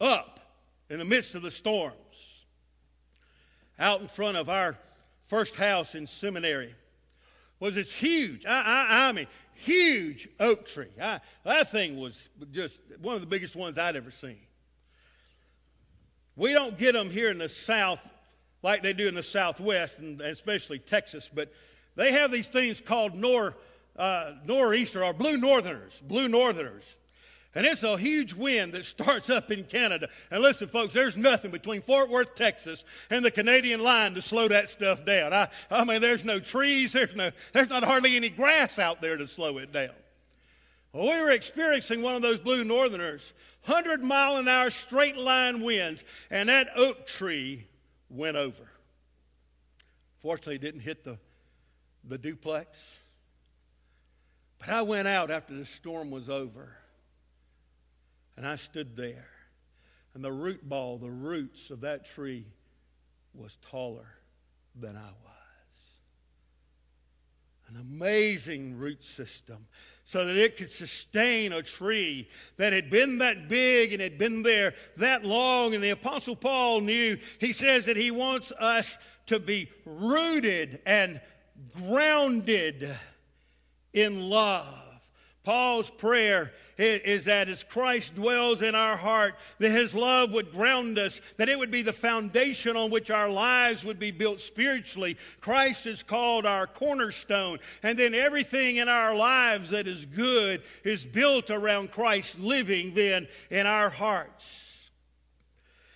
up 0.00 0.40
in 0.88 0.98
the 0.98 1.04
midst 1.04 1.34
of 1.34 1.42
the 1.42 1.50
storms. 1.50 2.46
Out 3.78 4.00
in 4.00 4.08
front 4.08 4.38
of 4.38 4.48
our 4.48 4.78
first 5.22 5.56
house 5.56 5.94
in 5.94 6.06
seminary 6.06 6.74
was 7.60 7.74
this 7.74 7.94
huge, 7.94 8.46
I, 8.46 8.62
I, 8.62 9.08
I 9.08 9.12
mean, 9.12 9.26
huge 9.54 10.28
oak 10.40 10.64
tree. 10.64 10.88
I, 11.00 11.20
that 11.44 11.70
thing 11.70 11.98
was 11.98 12.22
just 12.50 12.80
one 13.00 13.14
of 13.14 13.20
the 13.20 13.26
biggest 13.26 13.54
ones 13.54 13.76
I'd 13.76 13.96
ever 13.96 14.10
seen. 14.10 14.38
We 16.36 16.52
don't 16.52 16.78
get 16.78 16.92
them 16.92 17.10
here 17.10 17.30
in 17.30 17.38
the 17.38 17.48
South 17.48 18.08
like 18.62 18.82
they 18.82 18.92
do 18.92 19.08
in 19.08 19.14
the 19.14 19.22
Southwest, 19.22 19.98
and 19.98 20.20
especially 20.20 20.78
Texas, 20.78 21.30
but 21.32 21.52
they 21.96 22.12
have 22.12 22.30
these 22.30 22.48
things 22.48 22.80
called 22.80 23.14
nor, 23.14 23.56
uh, 23.96 24.32
nor'easter 24.44 25.04
or 25.04 25.12
blue 25.12 25.36
northerners, 25.36 26.00
blue 26.06 26.28
northerners. 26.28 26.98
And 27.54 27.66
it's 27.66 27.82
a 27.82 27.98
huge 27.98 28.32
wind 28.32 28.72
that 28.72 28.84
starts 28.86 29.28
up 29.28 29.50
in 29.50 29.64
Canada. 29.64 30.08
And 30.30 30.42
listen, 30.42 30.68
folks, 30.68 30.94
there's 30.94 31.16
nothing 31.16 31.50
between 31.50 31.82
Fort 31.82 32.08
Worth, 32.08 32.34
Texas, 32.34 32.84
and 33.10 33.24
the 33.24 33.30
Canadian 33.30 33.82
line 33.82 34.14
to 34.14 34.22
slow 34.22 34.48
that 34.48 34.70
stuff 34.70 35.04
down. 35.04 35.34
I, 35.34 35.48
I 35.70 35.84
mean, 35.84 36.00
there's 36.00 36.24
no 36.24 36.40
trees, 36.40 36.92
there's, 36.92 37.14
no, 37.14 37.30
there's 37.52 37.68
not 37.68 37.84
hardly 37.84 38.16
any 38.16 38.30
grass 38.30 38.78
out 38.78 39.02
there 39.02 39.16
to 39.16 39.28
slow 39.28 39.58
it 39.58 39.72
down. 39.72 39.90
Well, 40.92 41.04
we 41.04 41.20
were 41.22 41.30
experiencing 41.30 42.02
one 42.02 42.14
of 42.14 42.22
those 42.22 42.38
blue 42.38 42.64
northerners, 42.64 43.32
100 43.64 44.02
mile 44.02 44.36
an 44.36 44.46
hour 44.46 44.68
straight 44.68 45.16
line 45.16 45.62
winds, 45.62 46.04
and 46.30 46.48
that 46.48 46.68
oak 46.76 47.06
tree 47.06 47.66
went 48.10 48.36
over. 48.36 48.68
Fortunately, 50.20 50.56
it 50.56 50.60
didn't 50.60 50.80
hit 50.80 51.02
the, 51.02 51.18
the 52.04 52.18
duplex. 52.18 53.00
But 54.58 54.68
I 54.68 54.82
went 54.82 55.08
out 55.08 55.30
after 55.30 55.54
the 55.54 55.64
storm 55.64 56.10
was 56.10 56.28
over, 56.28 56.76
and 58.36 58.46
I 58.46 58.56
stood 58.56 58.94
there, 58.94 59.28
and 60.14 60.22
the 60.22 60.30
root 60.30 60.68
ball, 60.68 60.98
the 60.98 61.10
roots 61.10 61.70
of 61.70 61.80
that 61.80 62.04
tree, 62.04 62.46
was 63.34 63.56
taller 63.70 64.06
than 64.78 64.94
I 64.94 65.08
was 65.24 65.41
an 67.74 67.80
amazing 67.80 68.76
root 68.76 69.02
system 69.02 69.66
so 70.04 70.26
that 70.26 70.36
it 70.36 70.56
could 70.56 70.70
sustain 70.70 71.52
a 71.52 71.62
tree 71.62 72.28
that 72.58 72.72
had 72.72 72.90
been 72.90 73.18
that 73.18 73.48
big 73.48 73.92
and 73.92 74.02
had 74.02 74.18
been 74.18 74.42
there 74.42 74.74
that 74.98 75.24
long. 75.24 75.74
And 75.74 75.82
the 75.82 75.90
Apostle 75.90 76.36
Paul 76.36 76.82
knew, 76.82 77.16
he 77.38 77.52
says 77.52 77.86
that 77.86 77.96
he 77.96 78.10
wants 78.10 78.52
us 78.58 78.98
to 79.26 79.38
be 79.38 79.70
rooted 79.86 80.80
and 80.84 81.20
grounded 81.74 82.90
in 83.92 84.28
love. 84.28 84.81
Paul's 85.44 85.90
prayer 85.90 86.52
is 86.78 87.24
that 87.24 87.48
as 87.48 87.64
Christ 87.64 88.14
dwells 88.14 88.62
in 88.62 88.76
our 88.76 88.96
heart, 88.96 89.34
that 89.58 89.70
his 89.70 89.92
love 89.92 90.32
would 90.32 90.52
ground 90.52 90.98
us, 91.00 91.20
that 91.36 91.48
it 91.48 91.58
would 91.58 91.70
be 91.70 91.82
the 91.82 91.92
foundation 91.92 92.76
on 92.76 92.90
which 92.90 93.10
our 93.10 93.28
lives 93.28 93.84
would 93.84 93.98
be 93.98 94.12
built 94.12 94.40
spiritually. 94.40 95.16
Christ 95.40 95.86
is 95.86 96.04
called 96.04 96.46
our 96.46 96.68
cornerstone, 96.68 97.58
and 97.82 97.98
then 97.98 98.14
everything 98.14 98.76
in 98.76 98.88
our 98.88 99.14
lives 99.14 99.70
that 99.70 99.88
is 99.88 100.06
good 100.06 100.62
is 100.84 101.04
built 101.04 101.50
around 101.50 101.90
Christ 101.90 102.38
living 102.38 102.94
then 102.94 103.26
in 103.50 103.66
our 103.66 103.90
hearts. 103.90 104.92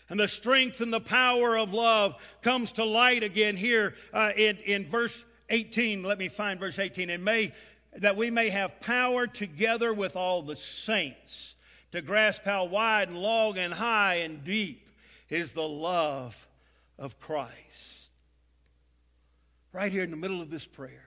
And 0.09 0.19
the 0.19 0.29
strength 0.29 0.81
and 0.81 0.93
the 0.93 1.01
power 1.01 1.57
of 1.57 1.73
love 1.73 2.17
comes 2.43 2.73
to 2.73 2.85
light 2.85 3.23
again 3.23 3.57
here 3.57 3.95
uh, 4.13 4.33
in, 4.37 4.57
in 4.59 4.87
verse 4.87 5.25
18. 5.51 6.03
Let 6.03 6.19
me 6.19 6.29
find 6.29 6.59
verse 6.59 6.79
18. 6.79 7.11
And 7.11 7.25
may 7.25 7.53
that 7.99 8.17
we 8.17 8.31
may 8.31 8.51
have 8.51 8.81
power 8.81 9.27
together 9.27 9.93
with 9.93 10.17
all 10.17 10.43
the 10.43 10.57
saints 10.57 11.57
to 11.93 12.03
grasp 12.03 12.45
how 12.45 12.65
wide 12.65 13.09
and 13.09 13.19
long 13.19 13.59
and 13.59 13.73
high 13.73 14.17
and 14.17 14.45
deep 14.45 14.89
is 15.31 15.53
the 15.53 15.67
love 15.67 16.47
of 16.99 17.19
Christ. 17.21 18.11
Right 19.73 19.93
here 19.93 20.05
in 20.05 20.11
the 20.11 20.17
middle 20.17 20.41
of 20.41 20.51
this 20.51 20.67
prayer, 20.67 21.05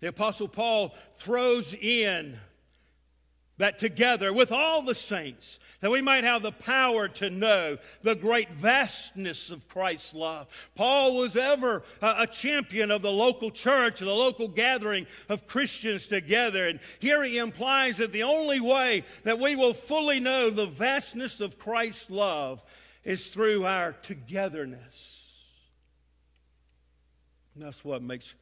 the 0.00 0.08
Apostle 0.08 0.48
Paul 0.48 0.94
throws 1.16 1.74
in 1.74 2.38
that 3.58 3.78
together 3.78 4.32
with 4.32 4.50
all 4.50 4.82
the 4.82 4.94
saints 4.94 5.58
that 5.80 5.90
we 5.90 6.00
might 6.00 6.24
have 6.24 6.42
the 6.42 6.52
power 6.52 7.08
to 7.08 7.28
know 7.28 7.76
the 8.02 8.14
great 8.14 8.50
vastness 8.50 9.50
of 9.50 9.68
christ's 9.68 10.14
love. 10.14 10.48
Paul 10.74 11.16
was 11.16 11.36
ever 11.36 11.82
a, 12.00 12.26
champion 12.26 12.90
of 12.90 13.02
the 13.02 13.12
local 13.12 13.50
church 13.50 13.98
the 13.98 14.06
local 14.06 14.48
gathering 14.48 15.06
of 15.28 15.46
christians 15.46 16.06
together. 16.06 16.68
And 16.68 16.80
here 17.00 17.22
he 17.22 17.38
implies 17.38 17.98
that 17.98 18.12
the 18.12 18.22
only 18.22 18.60
way 18.60 19.04
that 19.24 19.38
we 19.38 19.56
will 19.56 19.74
fully 19.74 20.20
know 20.20 20.50
the 20.50 20.66
vastness 20.66 21.40
of 21.40 21.58
christ's 21.58 22.10
love 22.10 22.64
is 23.04 23.28
through 23.28 23.64
our 23.64 23.92
togetherness. 24.02 25.24
And 27.54 27.64
that's 27.64 27.84
what 27.84 28.02
makes 28.02 28.34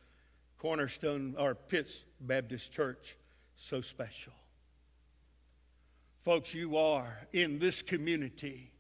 cornerstone 0.59 1.37
or 1.39 1.55
pitts 1.55 2.05
baptist 2.21 2.73
church 2.73 3.17
so 3.55 3.81
special 3.81 4.33
Folks, 6.27 6.53
you 6.53 6.77
are 6.77 7.21
in 7.33 7.61
this 7.61 7.83
community 7.83 8.73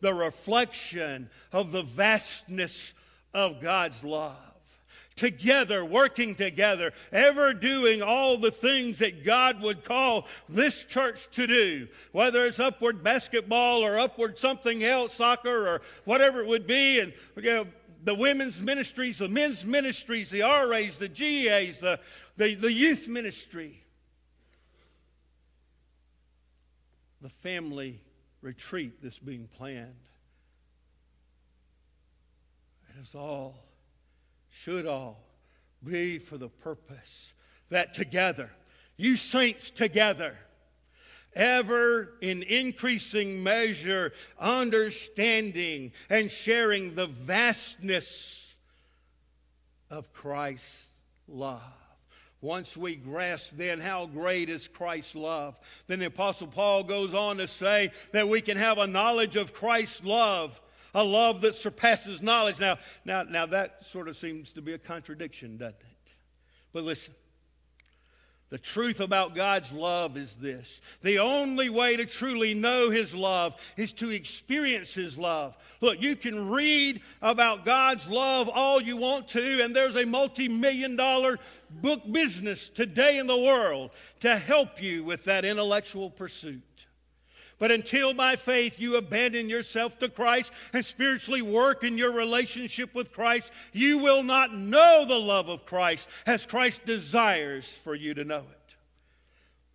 the 0.00 0.12
reflection 0.12 1.30
of 1.52 1.70
the 1.70 1.84
vastness 1.84 2.94
of 3.32 3.60
God's 3.60 4.02
love. 4.02 4.34
Together, 5.14 5.84
working 5.84 6.34
together, 6.34 6.92
ever 7.12 7.54
doing 7.54 8.02
all 8.02 8.36
the 8.38 8.50
things 8.50 8.98
that 8.98 9.24
God 9.24 9.62
would 9.62 9.84
call 9.84 10.26
this 10.48 10.84
church 10.84 11.28
to 11.36 11.46
do, 11.46 11.86
whether 12.10 12.44
it's 12.44 12.58
upward 12.58 13.04
basketball 13.04 13.84
or 13.84 13.96
upward 13.96 14.36
something 14.36 14.82
else, 14.82 15.14
soccer 15.14 15.68
or 15.68 15.80
whatever 16.06 16.40
it 16.40 16.48
would 16.48 16.66
be. 16.66 16.98
And 16.98 17.12
you 17.36 17.42
know, 17.42 17.66
the 18.02 18.16
women's 18.16 18.60
ministries, 18.60 19.18
the 19.18 19.28
men's 19.28 19.64
ministries, 19.64 20.28
the 20.28 20.40
RAs, 20.40 20.98
the 20.98 21.06
GAs, 21.06 21.78
the, 21.78 22.00
the, 22.36 22.56
the 22.56 22.72
youth 22.72 23.06
ministry. 23.06 23.83
The 27.24 27.30
family 27.30 27.98
retreat 28.42 29.02
that's 29.02 29.18
being 29.18 29.48
planned. 29.56 29.94
It 32.90 33.00
is 33.00 33.14
all, 33.14 33.64
should 34.50 34.84
all, 34.84 35.24
be 35.82 36.18
for 36.18 36.36
the 36.36 36.50
purpose 36.50 37.32
that 37.70 37.94
together, 37.94 38.50
you 38.98 39.16
saints 39.16 39.70
together, 39.70 40.36
ever 41.34 42.12
in 42.20 42.42
increasing 42.42 43.42
measure, 43.42 44.12
understanding 44.38 45.92
and 46.10 46.30
sharing 46.30 46.94
the 46.94 47.06
vastness 47.06 48.58
of 49.88 50.12
Christ's 50.12 51.00
love. 51.26 51.62
Once 52.44 52.76
we 52.76 52.94
grasp 52.94 53.56
then 53.56 53.80
how 53.80 54.04
great 54.04 54.50
is 54.50 54.68
Christ's 54.68 55.14
love, 55.14 55.58
then 55.86 55.98
the 55.98 56.04
Apostle 56.04 56.46
Paul 56.46 56.84
goes 56.84 57.14
on 57.14 57.38
to 57.38 57.48
say 57.48 57.90
that 58.12 58.28
we 58.28 58.42
can 58.42 58.58
have 58.58 58.76
a 58.76 58.86
knowledge 58.86 59.36
of 59.36 59.54
Christ's 59.54 60.04
love, 60.04 60.60
a 60.94 61.02
love 61.02 61.40
that 61.40 61.54
surpasses 61.54 62.20
knowledge. 62.20 62.60
Now, 62.60 62.76
now, 63.06 63.22
now 63.22 63.46
that 63.46 63.82
sort 63.82 64.08
of 64.08 64.16
seems 64.18 64.52
to 64.52 64.60
be 64.60 64.74
a 64.74 64.78
contradiction, 64.78 65.56
doesn't 65.56 65.80
it? 65.80 66.12
But 66.74 66.84
listen, 66.84 67.14
the 68.54 68.58
truth 68.58 69.00
about 69.00 69.34
God's 69.34 69.72
love 69.72 70.16
is 70.16 70.36
this 70.36 70.80
the 71.02 71.18
only 71.18 71.70
way 71.70 71.96
to 71.96 72.06
truly 72.06 72.54
know 72.54 72.88
His 72.88 73.12
love 73.12 73.60
is 73.76 73.92
to 73.94 74.10
experience 74.10 74.94
His 74.94 75.18
love. 75.18 75.58
Look, 75.80 76.00
you 76.00 76.14
can 76.14 76.48
read 76.48 77.00
about 77.20 77.64
God's 77.64 78.08
love 78.08 78.48
all 78.48 78.80
you 78.80 78.96
want 78.96 79.26
to, 79.30 79.64
and 79.64 79.74
there's 79.74 79.96
a 79.96 80.06
multi 80.06 80.46
million 80.46 80.94
dollar 80.94 81.40
book 81.68 82.02
business 82.12 82.68
today 82.68 83.18
in 83.18 83.26
the 83.26 83.36
world 83.36 83.90
to 84.20 84.36
help 84.36 84.80
you 84.80 85.02
with 85.02 85.24
that 85.24 85.44
intellectual 85.44 86.08
pursuit. 86.08 86.86
But 87.58 87.70
until 87.70 88.14
by 88.14 88.36
faith 88.36 88.80
you 88.80 88.96
abandon 88.96 89.48
yourself 89.48 89.98
to 89.98 90.08
Christ 90.08 90.52
and 90.72 90.84
spiritually 90.84 91.42
work 91.42 91.84
in 91.84 91.96
your 91.96 92.12
relationship 92.12 92.94
with 92.94 93.12
Christ, 93.12 93.52
you 93.72 93.98
will 93.98 94.22
not 94.22 94.54
know 94.54 95.04
the 95.06 95.18
love 95.18 95.48
of 95.48 95.64
Christ 95.64 96.08
as 96.26 96.46
Christ 96.46 96.84
desires 96.84 97.78
for 97.78 97.94
you 97.94 98.14
to 98.14 98.24
know 98.24 98.38
it. 98.38 98.76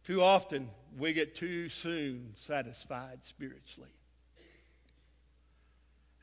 Too 0.04 0.22
often 0.22 0.70
we 0.98 1.14
get 1.14 1.36
too 1.36 1.70
soon 1.70 2.32
satisfied 2.36 3.20
spiritually. 3.24 3.90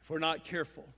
If 0.02 0.10
we're 0.10 0.18
not 0.18 0.44
careful, 0.44 0.88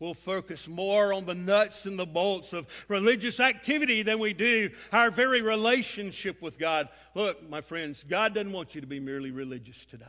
We'll 0.00 0.14
focus 0.14 0.68
more 0.68 1.12
on 1.12 1.26
the 1.26 1.34
nuts 1.34 1.86
and 1.86 1.98
the 1.98 2.06
bolts 2.06 2.52
of 2.52 2.68
religious 2.86 3.40
activity 3.40 4.02
than 4.02 4.20
we 4.20 4.32
do 4.32 4.70
our 4.92 5.10
very 5.10 5.42
relationship 5.42 6.40
with 6.40 6.58
God. 6.58 6.88
Look, 7.14 7.48
my 7.48 7.60
friends, 7.60 8.04
God 8.04 8.34
doesn't 8.34 8.52
want 8.52 8.76
you 8.76 8.80
to 8.80 8.86
be 8.86 9.00
merely 9.00 9.32
religious 9.32 9.84
today. 9.84 10.06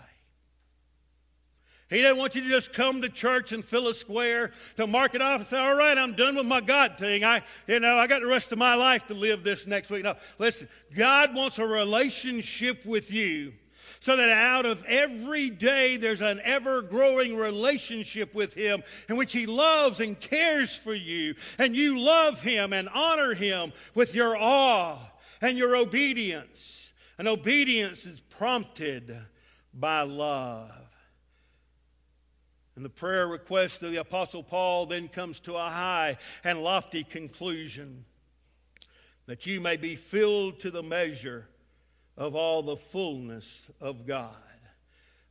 He 1.89 2.03
doesn't 2.03 2.19
want 2.19 2.35
you 2.35 2.43
to 2.43 2.49
just 2.49 2.71
come 2.71 3.01
to 3.01 3.09
church 3.09 3.51
and 3.51 3.65
fill 3.65 3.87
a 3.87 3.95
square 3.95 4.51
to 4.77 4.85
mark 4.85 5.15
it 5.15 5.23
off 5.23 5.39
and 5.39 5.47
say, 5.47 5.57
all 5.57 5.75
right, 5.75 5.97
I'm 5.97 6.13
done 6.13 6.35
with 6.35 6.45
my 6.45 6.61
God 6.61 6.99
thing. 6.99 7.23
I, 7.23 7.41
you 7.65 7.79
know, 7.79 7.97
I 7.97 8.05
got 8.05 8.21
the 8.21 8.27
rest 8.27 8.51
of 8.51 8.59
my 8.59 8.75
life 8.75 9.07
to 9.07 9.15
live 9.15 9.43
this 9.43 9.65
next 9.65 9.89
week. 9.89 10.03
No, 10.03 10.15
listen, 10.37 10.69
God 10.95 11.33
wants 11.33 11.57
a 11.57 11.65
relationship 11.65 12.85
with 12.85 13.11
you 13.11 13.53
so 13.99 14.15
that 14.15 14.29
out 14.29 14.65
of 14.65 14.83
every 14.85 15.49
day 15.49 15.97
there's 15.97 16.21
an 16.21 16.41
ever 16.43 16.81
growing 16.81 17.35
relationship 17.35 18.33
with 18.33 18.53
Him 18.53 18.83
in 19.09 19.17
which 19.17 19.33
He 19.33 19.45
loves 19.45 19.99
and 19.99 20.19
cares 20.19 20.75
for 20.75 20.93
you, 20.93 21.35
and 21.57 21.75
you 21.75 21.99
love 21.99 22.41
Him 22.41 22.73
and 22.73 22.89
honor 22.89 23.33
Him 23.33 23.73
with 23.93 24.15
your 24.15 24.37
awe 24.37 24.97
and 25.41 25.57
your 25.57 25.75
obedience. 25.75 26.93
And 27.17 27.27
obedience 27.27 28.05
is 28.05 28.21
prompted 28.21 29.17
by 29.73 30.03
love. 30.03 30.71
And 32.77 32.85
the 32.85 32.89
prayer 32.89 33.27
request 33.27 33.83
of 33.83 33.91
the 33.91 33.97
Apostle 33.97 34.41
Paul 34.41 34.85
then 34.85 35.09
comes 35.09 35.41
to 35.41 35.55
a 35.55 35.69
high 35.69 36.17
and 36.45 36.63
lofty 36.63 37.03
conclusion 37.03 38.05
that 39.25 39.45
you 39.45 39.59
may 39.59 39.75
be 39.75 39.95
filled 39.95 40.59
to 40.59 40.71
the 40.71 40.81
measure 40.81 41.45
of 42.19 42.35
all 42.35 42.61
the 42.61 42.75
fullness 42.75 43.71
of 43.79 44.05
God. 44.05 44.35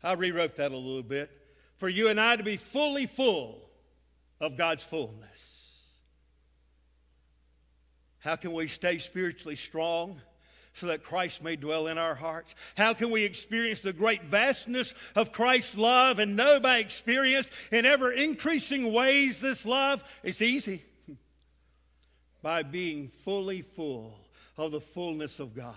I 0.02 0.14
rewrote 0.14 0.56
that 0.56 0.72
a 0.72 0.76
little 0.76 1.02
bit. 1.02 1.30
For 1.76 1.88
you 1.88 2.08
and 2.08 2.18
I 2.18 2.34
to 2.34 2.42
be 2.42 2.56
fully 2.56 3.06
full 3.06 3.68
of 4.40 4.56
God's 4.56 4.82
fullness. 4.82 5.84
How 8.20 8.34
can 8.34 8.52
we 8.52 8.66
stay 8.66 8.98
spiritually 8.98 9.54
strong? 9.54 10.20
so 10.74 10.86
that 10.86 11.02
Christ 11.02 11.42
may 11.42 11.56
dwell 11.56 11.88
in 11.88 11.98
our 11.98 12.14
hearts? 12.14 12.54
How 12.76 12.94
can 12.94 13.10
we 13.10 13.24
experience 13.24 13.80
the 13.80 13.92
great 13.92 14.22
vastness 14.22 14.94
of 15.16 15.32
Christ's 15.32 15.76
love 15.76 16.20
and 16.20 16.36
know 16.36 16.60
by 16.60 16.78
experience 16.78 17.50
in 17.72 17.84
ever 17.84 18.12
increasing 18.12 18.92
ways 18.92 19.40
this 19.40 19.66
love? 19.66 20.04
It's 20.22 20.40
easy. 20.40 20.84
by 22.42 22.62
being 22.62 23.08
fully 23.08 23.60
full 23.60 24.20
of 24.58 24.72
the 24.72 24.80
fullness 24.80 25.40
of 25.40 25.54
God. 25.54 25.74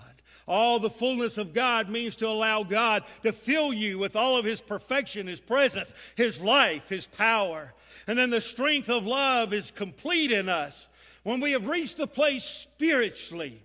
All 0.47 0.79
the 0.79 0.89
fullness 0.89 1.37
of 1.37 1.53
God 1.53 1.89
means 1.89 2.15
to 2.17 2.27
allow 2.27 2.63
God 2.63 3.03
to 3.23 3.31
fill 3.31 3.71
you 3.71 3.99
with 3.99 4.15
all 4.15 4.37
of 4.37 4.45
His 4.45 4.59
perfection, 4.59 5.27
His 5.27 5.39
presence, 5.39 5.93
His 6.15 6.41
life, 6.41 6.89
His 6.89 7.05
power. 7.05 7.73
And 8.07 8.17
then 8.17 8.31
the 8.31 8.41
strength 8.41 8.89
of 8.89 9.05
love 9.05 9.53
is 9.53 9.71
complete 9.71 10.31
in 10.31 10.49
us 10.49 10.89
when 11.23 11.39
we 11.39 11.51
have 11.51 11.67
reached 11.67 11.97
the 11.97 12.07
place 12.07 12.43
spiritually 12.43 13.61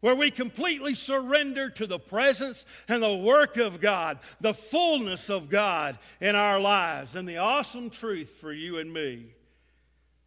where 0.00 0.14
we 0.14 0.30
completely 0.30 0.94
surrender 0.94 1.68
to 1.68 1.86
the 1.86 1.98
presence 1.98 2.64
and 2.88 3.02
the 3.02 3.16
work 3.16 3.58
of 3.58 3.80
God, 3.80 4.18
the 4.40 4.54
fullness 4.54 5.28
of 5.28 5.50
God 5.50 5.98
in 6.20 6.34
our 6.34 6.58
lives. 6.58 7.16
And 7.16 7.28
the 7.28 7.36
awesome 7.36 7.90
truth 7.90 8.30
for 8.40 8.52
you 8.52 8.78
and 8.78 8.92
me 8.92 9.34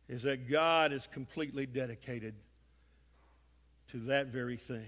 is 0.08 0.22
that 0.24 0.50
God 0.50 0.93
is 0.93 1.08
completely 1.08 1.65
dedicated 1.65 2.36
to 3.93 3.97
that 3.99 4.27
very 4.27 4.58
thing. 4.58 4.88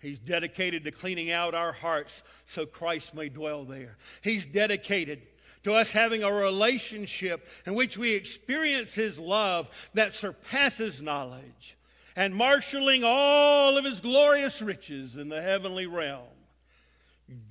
He's 0.00 0.18
dedicated 0.18 0.84
to 0.84 0.90
cleaning 0.90 1.30
out 1.30 1.54
our 1.54 1.72
hearts 1.72 2.24
so 2.46 2.66
Christ 2.66 3.14
may 3.14 3.28
dwell 3.28 3.64
there. 3.64 3.96
He's 4.22 4.44
dedicated 4.44 5.26
to 5.62 5.72
us 5.72 5.92
having 5.92 6.24
a 6.24 6.32
relationship 6.32 7.46
in 7.64 7.74
which 7.74 7.96
we 7.96 8.12
experience 8.12 8.94
His 8.94 9.20
love 9.20 9.70
that 9.94 10.12
surpasses 10.12 11.00
knowledge 11.00 11.76
and 12.16 12.34
marshaling 12.34 13.02
all 13.04 13.78
of 13.78 13.84
His 13.84 14.00
glorious 14.00 14.60
riches 14.60 15.16
in 15.16 15.28
the 15.28 15.40
heavenly 15.40 15.86
realm. 15.86 16.26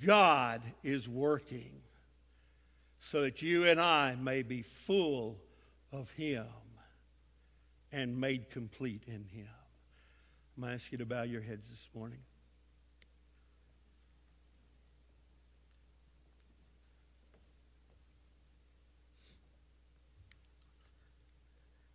God 0.05 0.61
is 0.83 1.07
working 1.07 1.81
so 2.99 3.21
that 3.21 3.41
you 3.41 3.65
and 3.65 3.79
I 3.79 4.15
may 4.15 4.41
be 4.41 4.63
full 4.63 5.37
of 5.93 6.11
Him 6.11 6.45
and 7.93 8.19
made 8.19 8.49
complete 8.49 9.03
in 9.07 9.23
Him. 9.31 9.47
I'm 10.57 10.63
going 10.63 10.71
to 10.71 10.73
ask 10.73 10.91
you 10.91 10.97
to 10.97 11.05
bow 11.05 11.21
your 11.21 11.41
heads 11.41 11.69
this 11.69 11.87
morning. 11.93 12.17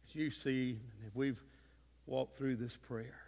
As 0.08 0.14
you 0.14 0.30
see, 0.30 0.78
if 1.06 1.16
we've 1.16 1.42
walked 2.06 2.36
through 2.36 2.56
this 2.56 2.76
prayer, 2.76 3.18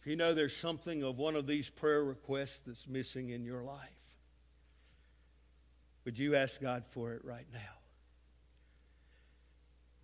If 0.00 0.06
you 0.06 0.16
know 0.16 0.32
there's 0.32 0.56
something 0.56 1.02
of 1.02 1.18
one 1.18 1.34
of 1.34 1.46
these 1.46 1.68
prayer 1.68 2.02
requests 2.04 2.60
that's 2.60 2.86
missing 2.86 3.30
in 3.30 3.44
your 3.44 3.62
life, 3.62 3.90
would 6.04 6.18
you 6.18 6.36
ask 6.36 6.60
God 6.60 6.84
for 6.86 7.14
it 7.14 7.24
right 7.24 7.46
now? 7.52 7.77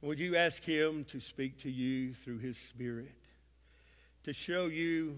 Would 0.04 0.20
you 0.20 0.36
ask 0.36 0.62
Him 0.62 1.04
to 1.04 1.18
speak 1.18 1.60
to 1.62 1.70
you 1.70 2.12
through 2.12 2.36
His 2.36 2.58
Spirit, 2.58 3.14
to 4.24 4.34
show 4.34 4.66
you, 4.66 5.16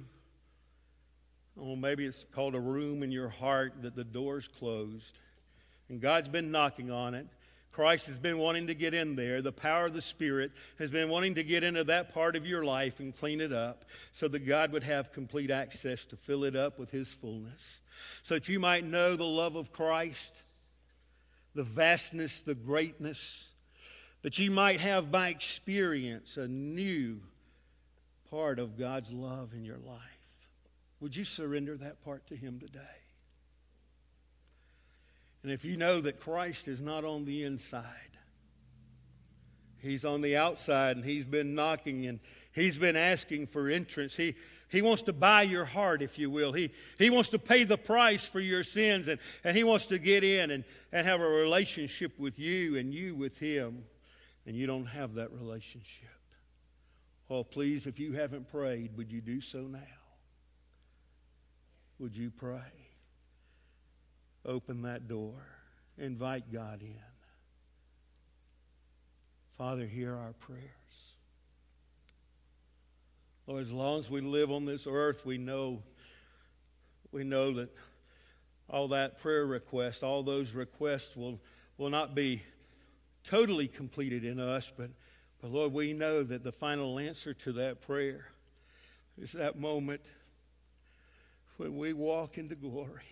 oh, 1.60 1.74
maybe 1.74 2.06
it's 2.06 2.24
called 2.30 2.54
a 2.54 2.60
room 2.60 3.02
in 3.02 3.10
your 3.10 3.28
heart 3.28 3.82
that 3.82 3.96
the 3.96 4.04
door's 4.04 4.46
closed, 4.46 5.18
and 5.88 6.00
God's 6.00 6.28
been 6.28 6.52
knocking 6.52 6.92
on 6.92 7.14
it. 7.14 7.26
Christ 7.72 8.06
has 8.06 8.20
been 8.20 8.38
wanting 8.38 8.68
to 8.68 8.76
get 8.76 8.94
in 8.94 9.16
there. 9.16 9.42
The 9.42 9.50
power 9.50 9.86
of 9.86 9.92
the 9.92 10.00
Spirit 10.00 10.52
has 10.78 10.92
been 10.92 11.08
wanting 11.08 11.34
to 11.34 11.42
get 11.42 11.64
into 11.64 11.82
that 11.82 12.14
part 12.14 12.36
of 12.36 12.46
your 12.46 12.64
life 12.64 13.00
and 13.00 13.12
clean 13.12 13.40
it 13.40 13.52
up 13.52 13.86
so 14.12 14.28
that 14.28 14.46
God 14.46 14.70
would 14.70 14.84
have 14.84 15.12
complete 15.12 15.50
access 15.50 16.04
to 16.04 16.16
fill 16.16 16.44
it 16.44 16.54
up 16.54 16.78
with 16.78 16.90
His 16.90 17.12
fullness. 17.12 17.80
So 18.22 18.34
that 18.34 18.48
you 18.48 18.60
might 18.60 18.84
know 18.84 19.16
the 19.16 19.24
love 19.24 19.56
of 19.56 19.72
Christ, 19.72 20.44
the 21.56 21.64
vastness, 21.64 22.42
the 22.42 22.54
greatness, 22.54 23.50
that 24.22 24.38
you 24.38 24.50
might 24.50 24.80
have 24.80 25.10
by 25.10 25.28
experience 25.28 26.36
a 26.36 26.48
new 26.48 27.20
part 28.30 28.58
of 28.58 28.78
God's 28.78 29.12
love 29.12 29.52
in 29.54 29.64
your 29.64 29.78
life. 29.78 30.00
Would 31.00 31.14
you 31.14 31.24
surrender 31.24 31.76
that 31.76 32.02
part 32.04 32.26
to 32.28 32.36
Him 32.36 32.58
today? 32.58 32.80
And 35.42 35.52
if 35.52 35.64
you 35.64 35.76
know 35.76 36.00
that 36.00 36.20
Christ 36.20 36.66
is 36.66 36.80
not 36.80 37.04
on 37.04 37.24
the 37.24 37.44
inside, 37.44 37.84
He's 39.78 40.04
on 40.04 40.22
the 40.22 40.36
outside 40.36 40.96
and 40.96 41.04
He's 41.04 41.26
been 41.26 41.54
knocking 41.54 42.06
and 42.06 42.18
He's 42.52 42.78
been 42.78 42.96
asking 42.96 43.46
for 43.46 43.68
entrance. 43.68 44.16
He, 44.16 44.34
he 44.68 44.82
wants 44.82 45.02
to 45.02 45.12
buy 45.12 45.42
your 45.42 45.64
heart, 45.64 46.02
if 46.02 46.18
you 46.18 46.30
will. 46.30 46.52
He, 46.52 46.72
he 46.98 47.10
wants 47.10 47.28
to 47.28 47.38
pay 47.38 47.62
the 47.62 47.78
price 47.78 48.28
for 48.28 48.40
your 48.40 48.64
sins 48.64 49.06
and, 49.06 49.20
and 49.44 49.56
He 49.56 49.62
wants 49.62 49.86
to 49.86 49.98
get 49.98 50.24
in 50.24 50.50
and, 50.50 50.64
and 50.90 51.06
have 51.06 51.20
a 51.20 51.28
relationship 51.28 52.18
with 52.18 52.38
you 52.38 52.76
and 52.76 52.92
you 52.92 53.14
with 53.14 53.38
Him 53.38 53.84
and 54.46 54.54
you 54.54 54.66
don't 54.66 54.86
have 54.86 55.14
that 55.14 55.32
relationship. 55.32 56.08
Oh, 57.28 57.42
please, 57.42 57.86
if 57.86 57.98
you 57.98 58.12
haven't 58.12 58.48
prayed, 58.48 58.96
would 58.96 59.10
you 59.10 59.20
do 59.20 59.40
so 59.40 59.62
now? 59.62 59.80
Would 61.98 62.16
you 62.16 62.30
pray? 62.30 62.60
Open 64.44 64.82
that 64.82 65.08
door. 65.08 65.34
Invite 65.98 66.52
God 66.52 66.82
in. 66.82 66.94
Father, 69.58 69.86
hear 69.86 70.14
our 70.14 70.34
prayers. 70.34 71.16
Lord, 73.46 73.62
as 73.62 73.72
long 73.72 73.98
as 73.98 74.10
we 74.10 74.20
live 74.20 74.52
on 74.52 74.64
this 74.66 74.86
earth, 74.86 75.24
we 75.24 75.38
know, 75.38 75.82
we 77.10 77.24
know 77.24 77.54
that 77.54 77.74
all 78.68 78.88
that 78.88 79.18
prayer 79.18 79.46
request, 79.46 80.02
all 80.02 80.22
those 80.22 80.52
requests 80.52 81.16
will, 81.16 81.40
will 81.78 81.90
not 81.90 82.14
be 82.14 82.42
totally 83.26 83.68
completed 83.68 84.24
in 84.24 84.38
us, 84.38 84.72
but, 84.76 84.90
but 85.40 85.50
Lord, 85.50 85.72
we 85.72 85.92
know 85.92 86.22
that 86.22 86.44
the 86.44 86.52
final 86.52 86.98
answer 86.98 87.34
to 87.34 87.52
that 87.52 87.82
prayer 87.82 88.26
is 89.20 89.32
that 89.32 89.58
moment 89.58 90.02
when 91.56 91.76
we 91.76 91.92
walk 91.92 92.38
into 92.38 92.54
glory 92.54 93.02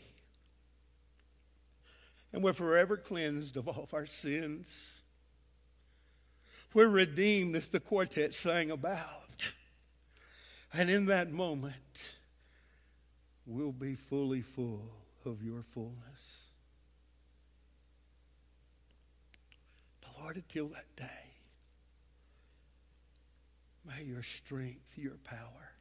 and 2.32 2.42
we're 2.42 2.52
forever 2.52 2.96
cleansed 2.96 3.56
of 3.56 3.68
all 3.68 3.84
of 3.84 3.94
our 3.94 4.06
sins. 4.06 5.02
We're 6.74 6.88
redeemed, 6.88 7.54
as 7.54 7.68
the 7.68 7.78
quartet 7.78 8.34
sang 8.34 8.72
about. 8.72 9.54
And 10.72 10.90
in 10.90 11.06
that 11.06 11.30
moment, 11.30 12.16
we'll 13.46 13.70
be 13.70 13.94
fully 13.94 14.40
full 14.40 14.90
of 15.24 15.44
your 15.44 15.62
fullness. 15.62 16.53
Lord, 20.24 20.36
until 20.36 20.68
that 20.68 20.96
day, 20.96 21.04
may 23.86 24.04
your 24.04 24.22
strength, 24.22 24.96
your 24.96 25.18
power, 25.22 25.72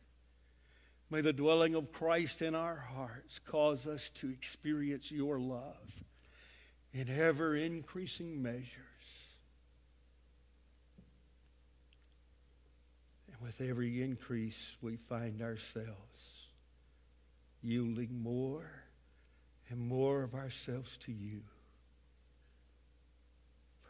may 1.10 1.22
the 1.22 1.32
dwelling 1.32 1.76
of 1.76 1.94
Christ 1.94 2.42
in 2.42 2.54
our 2.54 2.76
hearts 2.76 3.40
cause 3.40 3.88
us 3.88 4.10
to 4.10 4.30
experience 4.30 5.14
your 5.14 5.40
love 5.40 6.04
in 6.92 7.10
ever 7.10 7.56
increasing 7.56 8.44
measures. 8.44 9.38
And 13.32 13.38
with 13.42 13.62
every 13.62 14.04
increase, 14.04 14.76
we 14.82 14.98
find 14.98 15.42
ourselves 15.42 16.48
yielding 17.62 18.22
more 18.22 18.70
and 19.70 19.80
more 19.80 20.22
of 20.22 20.36
ourselves 20.36 20.98
to 20.98 21.14
you 21.14 21.44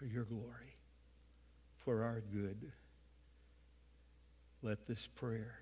for 0.04 0.14
your 0.14 0.26
glory, 0.26 0.76
for 1.78 2.04
our 2.04 2.22
good. 2.34 2.72
Let 4.62 4.86
this 4.86 5.08
prayer 5.08 5.60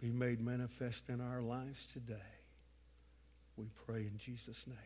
be 0.00 0.10
made 0.10 0.40
manifest 0.40 1.08
in 1.08 1.20
our 1.20 1.40
lives 1.40 1.86
today. 1.86 2.14
We 3.56 3.66
pray 3.86 4.00
in 4.00 4.18
Jesus' 4.18 4.66
name. 4.66 4.76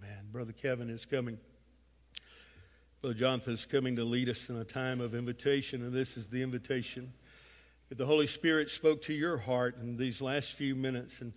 Amen. 0.00 0.26
Brother 0.30 0.52
Kevin 0.52 0.88
is 0.88 1.04
coming. 1.04 1.36
Brother 3.00 3.18
Jonathan 3.18 3.54
is 3.54 3.66
coming 3.66 3.96
to 3.96 4.04
lead 4.04 4.28
us 4.28 4.50
in 4.50 4.56
a 4.56 4.64
time 4.64 5.00
of 5.00 5.16
invitation, 5.16 5.82
and 5.82 5.92
this 5.92 6.16
is 6.16 6.28
the 6.28 6.42
invitation. 6.42 7.12
If 7.90 7.98
the 7.98 8.06
Holy 8.06 8.26
Spirit 8.28 8.70
spoke 8.70 9.02
to 9.02 9.14
your 9.14 9.38
heart 9.38 9.78
in 9.80 9.96
these 9.96 10.22
last 10.22 10.52
few 10.52 10.76
minutes, 10.76 11.22
and, 11.22 11.32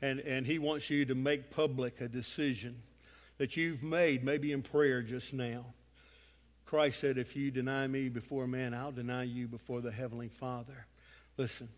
and, 0.00 0.20
and 0.20 0.46
He 0.46 0.58
wants 0.58 0.88
you 0.88 1.04
to 1.04 1.14
make 1.14 1.50
public 1.50 2.00
a 2.00 2.08
decision 2.08 2.82
that 3.38 3.56
you've 3.56 3.82
made, 3.82 4.24
maybe 4.24 4.52
in 4.52 4.62
prayer 4.62 5.02
just 5.02 5.34
now. 5.34 5.66
Christ 6.64 7.00
said, 7.00 7.18
If 7.18 7.36
you 7.36 7.50
deny 7.50 7.86
me 7.86 8.08
before 8.08 8.46
man, 8.46 8.74
I'll 8.74 8.92
deny 8.92 9.22
you 9.22 9.46
before 9.46 9.80
the 9.80 9.92
Heavenly 9.92 10.28
Father. 10.28 10.86
Listen. 11.36 11.68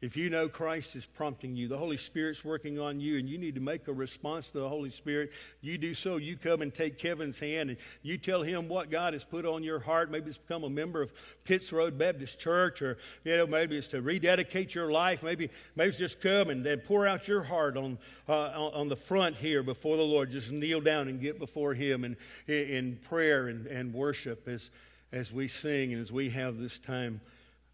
If 0.00 0.16
you 0.16 0.30
know 0.30 0.48
Christ 0.48 0.94
is 0.94 1.06
prompting 1.06 1.56
you, 1.56 1.66
the 1.66 1.76
Holy 1.76 1.96
Spirit's 1.96 2.44
working 2.44 2.78
on 2.78 3.00
you, 3.00 3.18
and 3.18 3.28
you 3.28 3.36
need 3.36 3.56
to 3.56 3.60
make 3.60 3.88
a 3.88 3.92
response 3.92 4.52
to 4.52 4.60
the 4.60 4.68
Holy 4.68 4.90
Spirit, 4.90 5.32
you 5.60 5.76
do 5.76 5.92
so. 5.92 6.18
You 6.18 6.36
come 6.36 6.62
and 6.62 6.72
take 6.72 6.98
Kevin's 6.98 7.40
hand 7.40 7.70
and 7.70 7.78
you 8.02 8.16
tell 8.16 8.42
him 8.42 8.68
what 8.68 8.90
God 8.90 9.12
has 9.14 9.24
put 9.24 9.44
on 9.44 9.64
your 9.64 9.80
heart. 9.80 10.08
Maybe 10.08 10.28
it's 10.28 10.38
become 10.38 10.62
a 10.62 10.70
member 10.70 11.02
of 11.02 11.12
Pitts 11.42 11.72
Road 11.72 11.98
Baptist 11.98 12.38
Church, 12.38 12.80
or 12.80 12.96
you 13.24 13.36
know, 13.36 13.46
maybe 13.48 13.76
it's 13.76 13.88
to 13.88 14.00
rededicate 14.00 14.72
your 14.72 14.92
life. 14.92 15.24
Maybe, 15.24 15.50
maybe 15.74 15.88
it's 15.88 15.98
just 15.98 16.20
come 16.20 16.50
and, 16.50 16.64
and 16.64 16.84
pour 16.84 17.04
out 17.04 17.26
your 17.26 17.42
heart 17.42 17.76
on, 17.76 17.98
uh, 18.28 18.70
on 18.72 18.88
the 18.88 18.96
front 18.96 19.34
here 19.34 19.64
before 19.64 19.96
the 19.96 20.04
Lord. 20.04 20.30
Just 20.30 20.52
kneel 20.52 20.80
down 20.80 21.08
and 21.08 21.20
get 21.20 21.40
before 21.40 21.74
Him 21.74 22.04
in, 22.04 22.16
in 22.46 23.00
prayer 23.08 23.48
and, 23.48 23.66
and 23.66 23.92
worship 23.92 24.46
as, 24.46 24.70
as 25.10 25.32
we 25.32 25.48
sing 25.48 25.92
and 25.92 26.00
as 26.00 26.12
we 26.12 26.30
have 26.30 26.58
this 26.58 26.78
time 26.78 27.20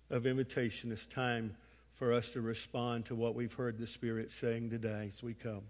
of 0.09 0.27
invitation, 0.27 0.89
this 0.89 1.05
time 1.05 1.55
for 1.95 2.13
us 2.13 2.31
to 2.31 2.41
respond 2.41 3.07
to 3.07 3.15
what 3.15 3.35
we've 3.35 3.53
heard 3.53 3.79
the 3.79 3.87
Spirit 3.87 4.31
saying 4.31 4.71
today 4.71 5.07
as 5.09 5.23
we 5.23 5.35
come. 5.35 5.63